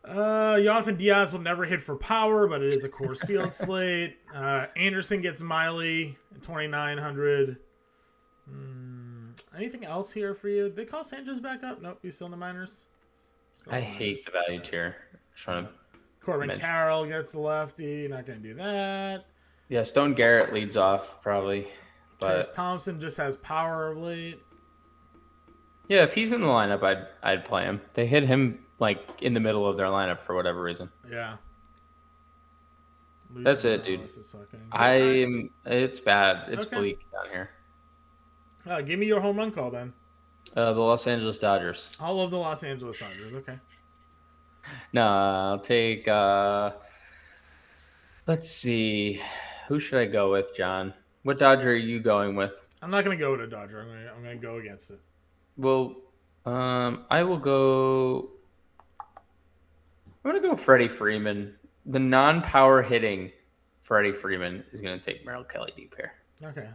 Uh, 0.05 0.61
Jonathan 0.61 0.97
Diaz 0.97 1.33
will 1.33 1.41
never 1.41 1.65
hit 1.65 1.83
for 1.83 1.97
power, 1.97 2.47
but 2.47 2.63
it 2.63 2.73
is 2.73 2.85
a 2.85 2.89
Coors 2.89 3.25
Field 3.27 3.53
slate. 3.53 4.17
Uh, 4.35 4.67
Anderson 4.77 5.21
gets 5.21 5.43
Miley, 5.43 6.17
2,900. 6.43 7.59
Mm, 8.51 9.43
anything 9.57 9.85
else 9.85 10.13
here 10.13 10.35
for 10.35 10.49
you? 10.49 10.65
Did 10.65 10.77
they 10.77 10.85
call 10.87 11.05
Sanchez 11.05 11.41
back 11.41 11.63
up? 11.63 11.83
Nope, 11.83 11.99
he's 12.03 12.15
still 12.15 12.27
in 12.27 12.31
the 12.31 12.37
minors. 12.37 12.87
Still 13.57 13.75
I 13.75 13.79
in 13.79 13.85
the 13.85 13.91
hate 13.91 14.25
the 14.25 14.31
value 14.31 14.61
tier. 14.61 14.97
Trying 15.37 15.67
to, 15.67 15.73
Corbin 16.21 16.49
mention. 16.49 16.65
Carroll 16.65 17.05
gets 17.07 17.33
the 17.33 17.41
lefty. 17.41 18.09
Not 18.09 18.25
going 18.25 18.41
to 18.41 18.49
do 18.49 18.55
that. 18.55 19.25
Yeah, 19.71 19.83
Stone 19.85 20.13
Garrett 20.15 20.53
leads 20.53 20.77
off 20.77 21.23
probably, 21.23 21.63
Chris 22.21 22.49
but 22.49 22.55
Thompson 22.55 23.01
just 23.01 23.17
has 23.17 23.37
power 23.37 23.93
of 23.93 23.97
late. 23.99 24.43
yeah, 25.89 26.03
if 26.03 26.13
he's 26.13 26.33
in 26.33 26.43
the 26.43 26.47
lineup, 26.47 26.83
I'd 26.83 27.07
I'd 27.23 27.45
play 27.47 27.65
him. 27.65 27.81
They 27.95 28.07
hit 28.07 28.25
him 28.25 28.59
like 28.79 29.23
in 29.23 29.33
the 29.33 29.41
middle 29.41 29.67
of 29.67 29.77
their 29.79 29.87
lineup 29.87 30.21
for 30.21 30.35
whatever 30.35 30.61
reason. 30.63 30.91
Yeah. 31.11 31.37
That's 33.33 33.65
it, 33.65 33.85
dude. 33.85 34.01
Gonzalez 34.01 34.19
is 34.19 34.29
sucking. 34.29 34.61
I 34.73 34.91
am. 34.95 35.51
It's 35.65 36.01
bad. 36.01 36.53
It's 36.53 36.67
Okay. 36.67 36.77
bleak 36.77 37.13
down 37.13 37.31
here. 37.31 37.51
Uh, 38.67 38.81
give 38.83 38.99
me 38.99 39.07
your 39.07 39.21
home 39.21 39.37
run 39.37 39.53
call 39.53 39.71
then. 39.71 39.93
Uh, 40.57 40.73
the 40.73 40.81
Los 40.81 41.07
Angeles 41.07 41.39
Dodgers. 41.39 41.93
All 42.01 42.17
love 42.17 42.33
the 42.33 42.39
Los 42.39 42.65
Angeles 42.65 42.99
Dodgers. 42.99 43.33
Okay. 43.35 43.57
No, 44.93 45.07
I'll 45.07 45.59
take. 45.61 46.09
uh 46.09 46.73
Let's 48.27 48.51
see. 48.51 49.21
Who 49.71 49.79
should 49.79 50.01
I 50.01 50.07
go 50.07 50.33
with, 50.33 50.53
Jon? 50.53 50.93
What 51.23 51.39
Dodger 51.39 51.71
are 51.71 51.77
you 51.77 52.01
going 52.01 52.35
with? 52.35 52.61
I'm 52.83 52.91
not 52.91 53.05
going 53.05 53.17
to 53.17 53.25
go 53.25 53.31
with 53.31 53.41
a 53.43 53.47
Dodger. 53.47 53.81
I'm 53.81 53.87
going 53.87 54.03
to 54.03 54.11
I'm 54.11 54.21
going 54.21 54.41
to 54.41 54.45
go 54.45 54.57
against 54.57 54.91
it. 54.91 54.99
Well, 55.57 55.95
um, 56.45 57.05
I 57.09 57.23
will 57.23 57.39
go. 57.39 58.31
I'm 60.25 60.33
gonna 60.33 60.41
go 60.41 60.57
Freddie 60.57 60.89
Freeman. 60.89 61.55
The 61.87 62.01
non-power 62.01 62.83
hitting 62.83 63.31
Freddie 63.83 64.13
Freeman 64.13 64.65
is 64.73 64.81
gonna 64.81 64.99
take 64.99 65.25
Merrill 65.25 65.45
Kelly 65.45 65.73
deep 65.77 65.95
here. 65.97 66.13
Okay. 66.43 66.69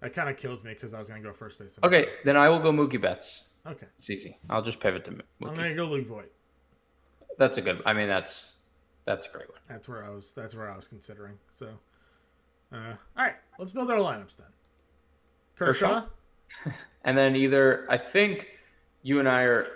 That 0.00 0.14
kind 0.14 0.28
of 0.28 0.36
kills 0.36 0.62
me 0.62 0.72
because 0.72 0.94
I 0.94 1.00
was 1.00 1.08
going 1.08 1.20
to 1.20 1.28
go 1.28 1.32
first 1.32 1.58
base. 1.58 1.76
Okay, 1.82 2.06
then 2.24 2.36
I 2.36 2.48
will 2.48 2.60
go 2.60 2.70
Mookie 2.70 3.00
Betts. 3.00 3.44
Okay. 3.66 3.86
It's 3.96 4.08
easy. 4.08 4.38
I'll 4.48 4.62
just 4.62 4.78
pivot 4.78 5.04
to 5.06 5.10
Mookie. 5.10 5.48
I'm 5.48 5.56
going 5.56 5.70
to 5.70 5.74
go 5.74 5.86
Luke 5.86 6.06
Voit. 6.06 6.30
That's 7.38 7.58
a 7.58 7.62
good. 7.62 7.82
I 7.84 7.92
mean, 7.92 8.06
that's 8.06 8.58
that's 9.04 9.26
a 9.26 9.30
great 9.30 9.48
one. 9.48 9.58
That's 9.68 9.88
where 9.88 10.04
I 10.04 10.10
was. 10.10 10.32
That's 10.32 10.54
where 10.54 10.70
I 10.70 10.76
was 10.76 10.86
considering. 10.86 11.38
So, 11.50 11.68
uh, 12.74 12.96
all 13.16 13.24
right, 13.24 13.34
let's 13.58 13.72
build 13.72 13.90
our 13.90 13.98
lineups 13.98 14.36
then. 14.36 14.46
Kershaw. 15.56 16.02
Kershaw? 16.64 16.72
And 17.06 17.18
then 17.18 17.36
either 17.36 17.86
I 17.90 17.98
think 17.98 18.48
you 19.02 19.18
and 19.20 19.28
I 19.28 19.42
are 19.42 19.66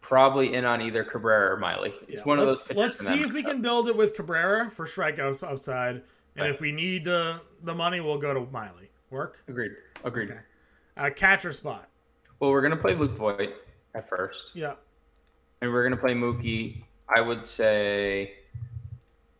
probably 0.00 0.54
in 0.54 0.64
on 0.64 0.80
either 0.80 1.02
Cabrera 1.02 1.52
or 1.54 1.56
Miley. 1.56 1.92
It's 2.06 2.18
Yeah, 2.18 2.22
one 2.22 2.38
of 2.38 2.46
let's, 2.46 2.68
those. 2.68 2.76
Let's 2.76 3.04
see 3.04 3.22
if 3.24 3.32
we 3.32 3.42
can 3.42 3.60
build 3.60 3.88
it 3.88 3.96
with 3.96 4.14
Cabrera 4.14 4.70
for 4.70 4.86
strikeouts 4.86 5.42
upside, 5.42 5.96
and 5.96 6.04
Right. 6.36 6.50
if 6.50 6.60
we 6.60 6.70
need 6.70 7.02
the 7.04 7.40
the 7.64 7.74
money, 7.74 7.98
we'll 8.00 8.18
go 8.18 8.32
to 8.32 8.40
Miley. 8.52 8.88
Work. 9.10 9.38
Agreed. 9.48 9.72
Agreed. 10.04 10.30
Okay. 10.30 10.40
Uh, 10.96 11.10
catcher 11.10 11.52
spot. 11.52 11.88
Well, 12.38 12.52
we're 12.52 12.62
gonna 12.62 12.76
play 12.76 12.94
Luke 12.94 13.16
Voit 13.16 13.54
at 13.96 14.08
first, 14.08 14.50
Yeah. 14.54 14.74
and 15.60 15.72
we're 15.72 15.82
gonna 15.82 15.96
play 15.96 16.14
Mookie. 16.14 16.84
I 17.14 17.20
would 17.20 17.44
say 17.44 18.34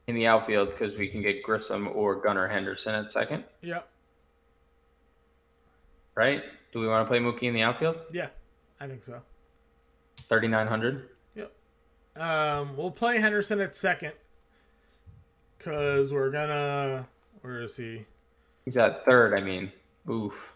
in 0.07 0.15
the 0.15 0.27
outfield 0.27 0.71
because 0.71 0.97
we 0.97 1.09
can 1.09 1.21
get 1.23 1.43
Grissom 1.43 1.89
or 1.95 2.15
Gunnar 2.17 2.47
Henderson 2.49 2.95
at 2.95 3.11
second, 3.13 3.45
Yeah. 3.61 3.81
right? 6.15 6.43
Do 6.73 6.81
we 6.81 6.87
want 6.89 7.05
to 7.05 7.09
play 7.09 7.19
Mookie 7.19 7.45
in 7.45 7.55
the 7.55 7.63
outfield? 7.63 8.01
Yeah. 8.13 8.29
I 8.81 8.87
think 8.87 9.03
so. 9.05 9.21
Thirty 10.29 10.49
nine 10.49 10.67
hundred. 10.67 11.09
Yep. 11.35 11.53
Um, 12.17 12.77
we'll 12.77 12.91
play 12.91 13.19
Henderson 13.19 13.61
at 13.61 13.75
second 13.75 14.13
because 15.59 16.13
we're 16.13 16.31
gonna. 16.31 17.09
Where 17.41 17.63
is 17.63 17.77
he? 17.77 18.05
He's 18.65 18.77
at 18.77 19.05
third. 19.05 19.35
I 19.35 19.41
mean, 19.41 19.73
oof. 20.11 20.53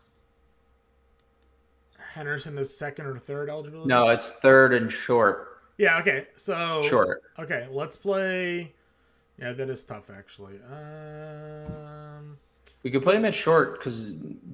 Henderson 2.13 2.59
is 2.59 2.77
second 2.77 3.07
or 3.07 3.19
third 3.19 3.49
eligibility. 3.49 3.89
No, 3.89 4.09
it's 4.09 4.33
third 4.33 4.75
and 4.75 4.91
short. 4.93 5.61
Yeah. 5.79 5.99
Okay. 6.01 6.27
So 6.37 6.83
Short. 6.83 7.23
Okay, 7.39 7.67
let's 7.71 7.97
play. 7.97 8.73
Yeah, 9.41 9.53
that 9.53 9.71
is 9.71 9.85
tough 9.85 10.11
actually. 10.11 10.55
Um, 10.71 12.37
We 12.83 12.91
could 12.91 13.03
play 13.03 13.17
him 13.17 13.25
at 13.25 13.35
short 13.35 13.79
because 13.79 14.07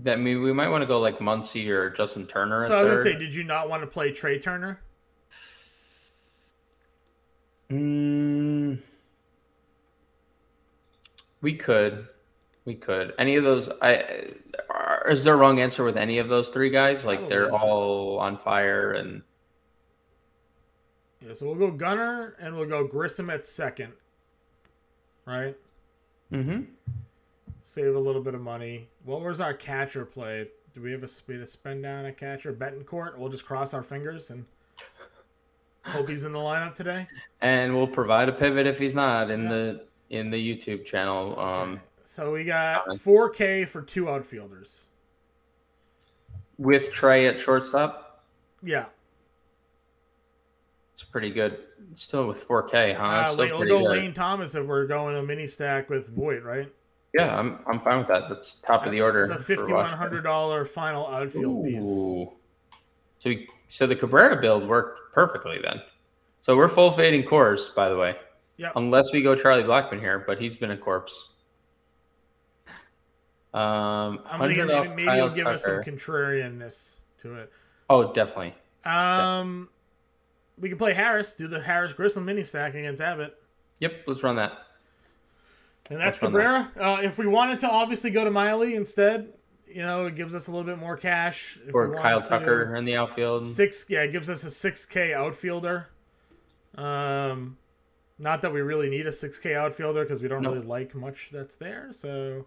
that 0.03 0.21
mean 0.21 0.43
we 0.43 0.53
might 0.53 0.69
want 0.69 0.83
to 0.83 0.87
go 0.87 1.01
like 1.01 1.19
Muncy 1.19 1.69
or 1.69 1.91
Justin 1.91 2.27
Turner. 2.27 2.67
so 2.67 2.77
I 2.77 2.81
was 2.83 2.91
gonna 2.91 3.03
say, 3.03 3.17
did 3.17 3.35
you 3.35 3.43
not 3.45 3.69
want 3.69 3.83
to 3.83 3.87
play 3.87 4.13
Trea 4.13 4.39
Turner? 4.39 4.81
Mm, 7.71 8.79
we 11.41 11.55
could, 11.57 12.07
we 12.65 12.75
could. 12.77 13.13
Any 13.19 13.35
of 13.37 13.43
those? 13.45 13.69
I 13.83 14.31
are- 14.71 15.11
is 15.11 15.25
there 15.25 15.35
a 15.35 15.37
wrong 15.37 15.59
answer 15.61 15.83
with 15.85 15.97
any 15.97 16.19
of 16.19 16.29
those 16.29 16.49
three 16.51 16.71
guys? 16.71 17.05
Like 17.05 17.29
they're 17.29 17.49
Probably 17.49 17.67
not. 17.67 17.75
all 17.75 18.19
on 18.21 18.39
fire 18.39 18.93
and 18.93 19.23
Yeah, 21.21 21.33
so 21.35 21.47
we'll 21.47 21.57
go 21.57 21.71
Gunnar 21.77 22.37
and 22.39 22.57
we'll 22.57 22.69
go 22.69 22.87
Grissom 22.87 23.31
at 23.31 23.45
second. 23.45 23.93
Right? 25.27 25.57
mm-hmm. 26.33 26.63
Save 27.63 27.97
a 27.97 27.99
little 27.99 28.23
bit 28.23 28.35
of 28.35 28.41
money. 28.41 28.89
What 29.05 29.23
was 29.23 29.41
our 29.41 29.53
catcher 29.53 30.05
play? 30.05 30.47
Do 30.73 30.81
we 30.81 30.93
have 30.93 31.03
a 31.03 31.09
speed 31.09 31.39
to 31.39 31.47
spend 31.47 31.83
down 31.83 32.07
a 32.07 32.13
catcher? 32.13 32.53
Bethancourt? 32.53 33.17
We'll 33.19 33.29
just 33.29 33.45
cross 33.45 33.75
our 33.75 33.83
fingers 33.83 34.31
and 34.31 34.45
hope 35.85 36.09
he's 36.09 36.25
in 36.25 36.33
the 36.33 36.39
lineup 36.39 36.75
today. 36.75 37.09
and 37.41 37.75
we'll 37.75 37.87
provide 37.89 38.29
a 38.29 38.33
pivot 38.33 38.67
if 38.67 38.79
he's 38.79 38.95
not 38.95 39.31
in 39.31 39.45
Yeah. 39.45 39.49
the 39.51 39.87
in 40.11 40.31
the 40.31 40.37
YouTube 40.37 40.85
channel. 40.85 41.37
Um, 41.41 41.81
So 42.05 42.33
we 42.33 42.45
got 42.45 42.87
4K 43.01 43.65
for 43.65 43.83
two 43.83 44.09
outfielders. 44.09 44.91
with 46.59 46.93
Trea 46.93 47.27
at 47.27 47.39
shortstop, 47.39 48.25
Yeah. 48.63 48.87
It's 50.97 51.05
pretty 51.05 51.31
good. 51.31 51.59
Still 51.95 52.27
with 52.27 52.49
4K, 52.49 52.97
huh? 52.97 53.05
Uh, 53.05 53.29
still 53.29 53.49
go 53.49 53.81
good. 53.81 53.83
Lane 53.83 54.15
Thomas 54.15 54.55
if 54.55 54.65
we're 54.65 54.87
going 54.87 55.15
a 55.15 55.23
mini 55.23 55.47
stack 55.47 55.91
with 55.91 56.09
Voit, 56.09 56.43
right? 56.43 56.73
Yeah, 57.13 57.39
I'm 57.39 57.59
I'm 57.67 57.81
fine 57.81 57.99
with 57.99 58.09
that. 58.09 58.31
That's 58.31 58.63
top 58.63 58.87
of 58.87 58.93
the 58.93 59.03
order. 59.03 59.25
It's 59.25 59.31
a 59.31 59.37
for 59.37 59.43
fifty-one 59.43 59.73
Washington. 59.75 59.99
hundred 59.99 60.23
dollar 60.23 60.65
final 60.65 61.07
outfield 61.07 61.67
piece. 61.67 61.85
So 61.85 62.35
we, 63.27 63.47
so 63.69 63.87
the 63.87 63.95
Cabrera 63.95 64.41
build 64.41 64.67
worked 64.67 65.13
perfectly 65.13 65.59
then. 65.63 65.83
So 66.41 66.57
we're 66.57 66.67
full 66.67 66.91
fading 66.93 67.25
Coors, 67.25 67.75
by 67.75 67.91
the 67.91 67.99
way. 67.99 68.17
Yep. 68.57 68.73
Unless 68.77 69.13
we 69.13 69.21
go 69.21 69.35
Charlie 69.35 69.65
Blackmon 69.65 70.01
here, 70.01 70.25
but 70.27 70.39
he's 70.39 70.57
been 70.57 70.71
a 70.71 70.79
corpse. 70.79 71.35
Um, 73.53 74.21
I'm 74.25 74.41
thinking 74.49 74.67
maybe, 74.67 74.89
maybe 74.95 75.11
it'll 75.11 75.29
give 75.29 75.47
us 75.47 75.63
some 75.63 75.77
Tucker. 75.77 75.91
contrarianness 75.91 77.01
to 77.19 77.35
it. 77.35 77.53
Oh, 77.91 78.15
definitely. 78.15 78.55
Um, 78.87 79.69
we 80.59 80.69
can 80.69 80.79
play 80.79 80.95
Harris, 80.95 81.35
do 81.35 81.47
the 81.49 81.61
Harris 81.61 81.93
Grissom 81.93 82.25
mini 82.25 82.45
stack 82.45 82.75
against 82.75 83.03
Abbott, 83.03 83.37
Yep, 83.81 84.05
let's 84.07 84.23
run 84.23 84.37
that. 84.37 84.53
and 85.91 86.01
that's 86.01 86.19
Cabrera. 86.19 86.71
Uh, 86.81 86.99
if 87.03 87.19
we 87.19 87.27
wanted 87.27 87.59
to 87.61 87.69
obviously 87.71 88.11
go 88.11 88.25
to 88.25 88.31
Miley 88.31 88.75
instead, 88.75 89.33
you 89.69 89.83
know, 89.83 90.07
it 90.07 90.15
gives 90.17 90.35
us 90.35 90.47
a 90.47 90.51
little 90.51 90.65
bit 90.65 90.79
more 90.79 90.97
cash. 90.97 91.59
If 91.67 91.75
Or 91.75 91.95
Kyle. 91.97 92.23
Tucker 92.23 92.75
in 92.77 92.85
the 92.87 92.97
outfield. 92.97 93.45
Six, 93.45 93.85
yeah, 93.89 94.01
it 94.01 94.13
gives 94.13 94.31
us 94.31 94.45
a 94.45 94.51
six 94.51 94.87
K 94.87 95.13
outfielder. 95.13 95.89
Um, 96.77 97.59
not 98.19 98.41
that 98.43 98.53
we 98.53 98.61
really 98.63 98.89
need 98.89 99.07
a 99.07 99.13
six 99.13 99.39
K 99.39 99.55
outfielder 99.55 100.03
because 100.05 100.23
we 100.23 100.29
don't 100.29 100.43
Nope. 100.43 100.55
really 100.55 100.67
like 100.67 100.95
much 100.95 101.31
that's 101.33 101.57
there. 101.57 101.89
So 101.93 102.47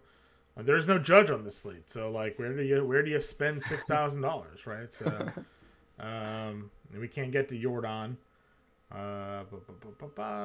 uh, 0.56 0.62
there's 0.62 0.88
no 0.88 0.98
judge 0.98 1.30
on 1.30 1.44
this 1.44 1.56
slate. 1.58 1.88
So 1.88 2.10
like, 2.10 2.38
where 2.38 2.52
do 2.56 2.62
you 2.62 2.84
where 2.84 3.02
do 3.02 3.10
you 3.10 3.20
spend 3.20 3.62
six 3.62 3.84
thousand 3.84 4.22
dollars, 4.22 4.66
right? 4.66 4.92
So 4.92 5.06
um, 6.00 6.70
we 6.98 7.08
can't 7.08 7.30
get 7.30 7.48
to 7.48 7.58
Yordan. 7.58 8.16
Uh, 8.92 9.44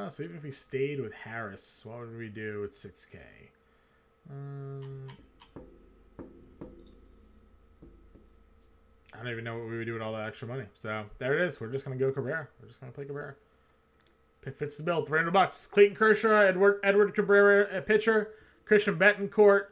so 0.10 0.24
even 0.24 0.36
if 0.38 0.44
we 0.44 0.52
stayed 0.52 1.00
with 1.00 1.14
Harris, 1.14 1.82
what 1.84 2.00
would 2.00 2.16
we 2.16 2.30
do 2.30 2.62
with 2.62 2.76
six 2.76 3.06
K? 3.06 3.18
Um, 4.30 5.08
I 9.14 9.18
don't 9.18 9.30
even 9.30 9.44
know 9.44 9.58
what 9.58 9.68
we 9.70 9.78
would 9.78 9.86
do 9.86 9.94
with 9.94 10.02
all 10.02 10.14
that 10.14 10.28
extra 10.28 10.48
money. 10.48 10.66
So 10.78 11.06
there 11.18 11.40
it 11.40 11.46
is. 11.48 11.60
We're 11.60 11.72
just 11.72 11.86
gonna 11.86 11.98
go 11.98 12.12
Cabrera. 12.12 12.48
We're 12.62 12.68
just 12.68 12.80
gonna 12.80 12.92
play 12.92 13.06
Cabrera. 13.06 13.36
It 14.46 14.60
fits 14.60 14.78
the 14.78 14.84
bill. 14.84 15.04
Three 15.04 15.18
hundred 15.18 15.32
bucks. 15.32 15.66
Clayton 15.66 15.96
Kershaw, 15.96 16.42
Edward 16.42 16.80
Edward 16.84 17.16
Cabrera 17.16 17.68
at 17.74 17.88
pitcher, 17.88 18.30
Christian 18.66 19.00
Bethancourt, 19.00 19.68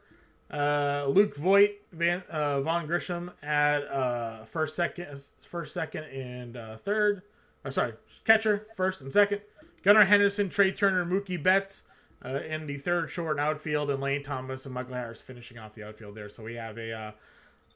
uh, 0.50 1.06
Luke 1.08 1.36
Voit, 1.36 1.70
Van 1.92 2.22
uh, 2.30 2.60
Vaughn 2.60 2.86
Grissom 2.86 3.30
at 3.42 3.86
uh, 3.88 4.44
first, 4.44 4.76
second, 4.76 5.22
first, 5.42 5.74
second, 5.74 6.04
and 6.04 6.56
uh, 6.56 6.76
third. 6.76 7.22
Oh, 7.64 7.70
sorry, 7.70 7.94
catcher 8.24 8.66
first 8.76 9.00
and 9.00 9.12
second. 9.12 9.40
Gunnar 9.82 10.04
Henderson, 10.04 10.48
Trea 10.48 10.72
Turner, 10.72 11.04
Mookie 11.04 11.42
Betts, 11.42 11.84
uh, 12.24 12.40
in 12.40 12.66
the 12.66 12.78
third 12.78 13.10
short 13.10 13.38
outfield, 13.38 13.90
and 13.90 14.00
Lane 14.00 14.22
Thomas 14.22 14.64
and 14.64 14.74
Michael 14.74 14.94
Harris 14.94 15.20
finishing 15.20 15.58
off 15.58 15.74
the 15.74 15.84
outfield 15.86 16.14
there. 16.14 16.28
So 16.28 16.42
we 16.42 16.54
have 16.54 16.78
a 16.78 16.92
uh, 16.92 17.12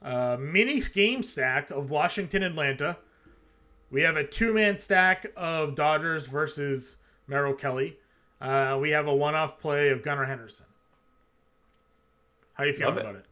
uh, 0.01 0.37
mini 0.39 0.81
game 0.81 1.23
stack 1.23 1.69
of 1.69 1.89
Washington 1.89 2.43
Atlanta. 2.43 2.97
We 3.91 4.01
have 4.03 4.15
a 4.15 4.25
two 4.25 4.53
man 4.53 4.77
stack 4.77 5.27
of 5.35 5.75
Dodgers 5.75 6.27
versus 6.27 6.97
Merrill 7.27 7.53
Kelly. 7.53 7.97
Uh, 8.41 8.77
we 8.81 8.91
have 8.91 9.07
a 9.07 9.13
one 9.13 9.35
off 9.35 9.59
play 9.59 9.89
of 9.89 10.03
Gunnar 10.03 10.25
Henderson. 10.25 10.65
How 12.59 12.65
you 12.65 12.73
feeling 12.73 12.95
Love 12.95 13.05
it. 13.05 13.09
about 13.09 13.15
it? 13.15 13.25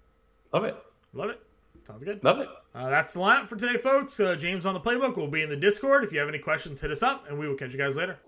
Love 0.54 0.64
it. 0.64 0.76
Love 1.12 1.30
it. 1.32 1.42
Sounds 1.86 2.02
good. 2.06 2.24
Love 2.24 2.40
it. 2.40 2.48
Uh, 2.74 2.90
that's 2.90 3.14
the 3.14 3.20
lineup 3.20 3.50
for 3.50 3.58
today, 3.58 3.78
folks. 3.78 4.18
Uh, 4.22 4.38
James 4.38 4.66
on 4.66 4.74
the 4.74 4.80
playbook 4.80 5.18
will 5.18 5.28
be 5.28 5.42
in 5.42 5.50
the 5.50 5.58
Discord. 5.58 6.06
If 6.06 6.14
you 6.14 6.20
have 6.20 6.30
any 6.30 6.40
questions, 6.40 6.80
hit 6.80 6.92
us 6.92 7.04
up, 7.04 7.28
and 7.28 7.38
we 7.38 7.46
will 7.46 7.56
catch 7.56 7.74
you 7.74 7.78
guys 7.78 7.98
later. 7.98 8.20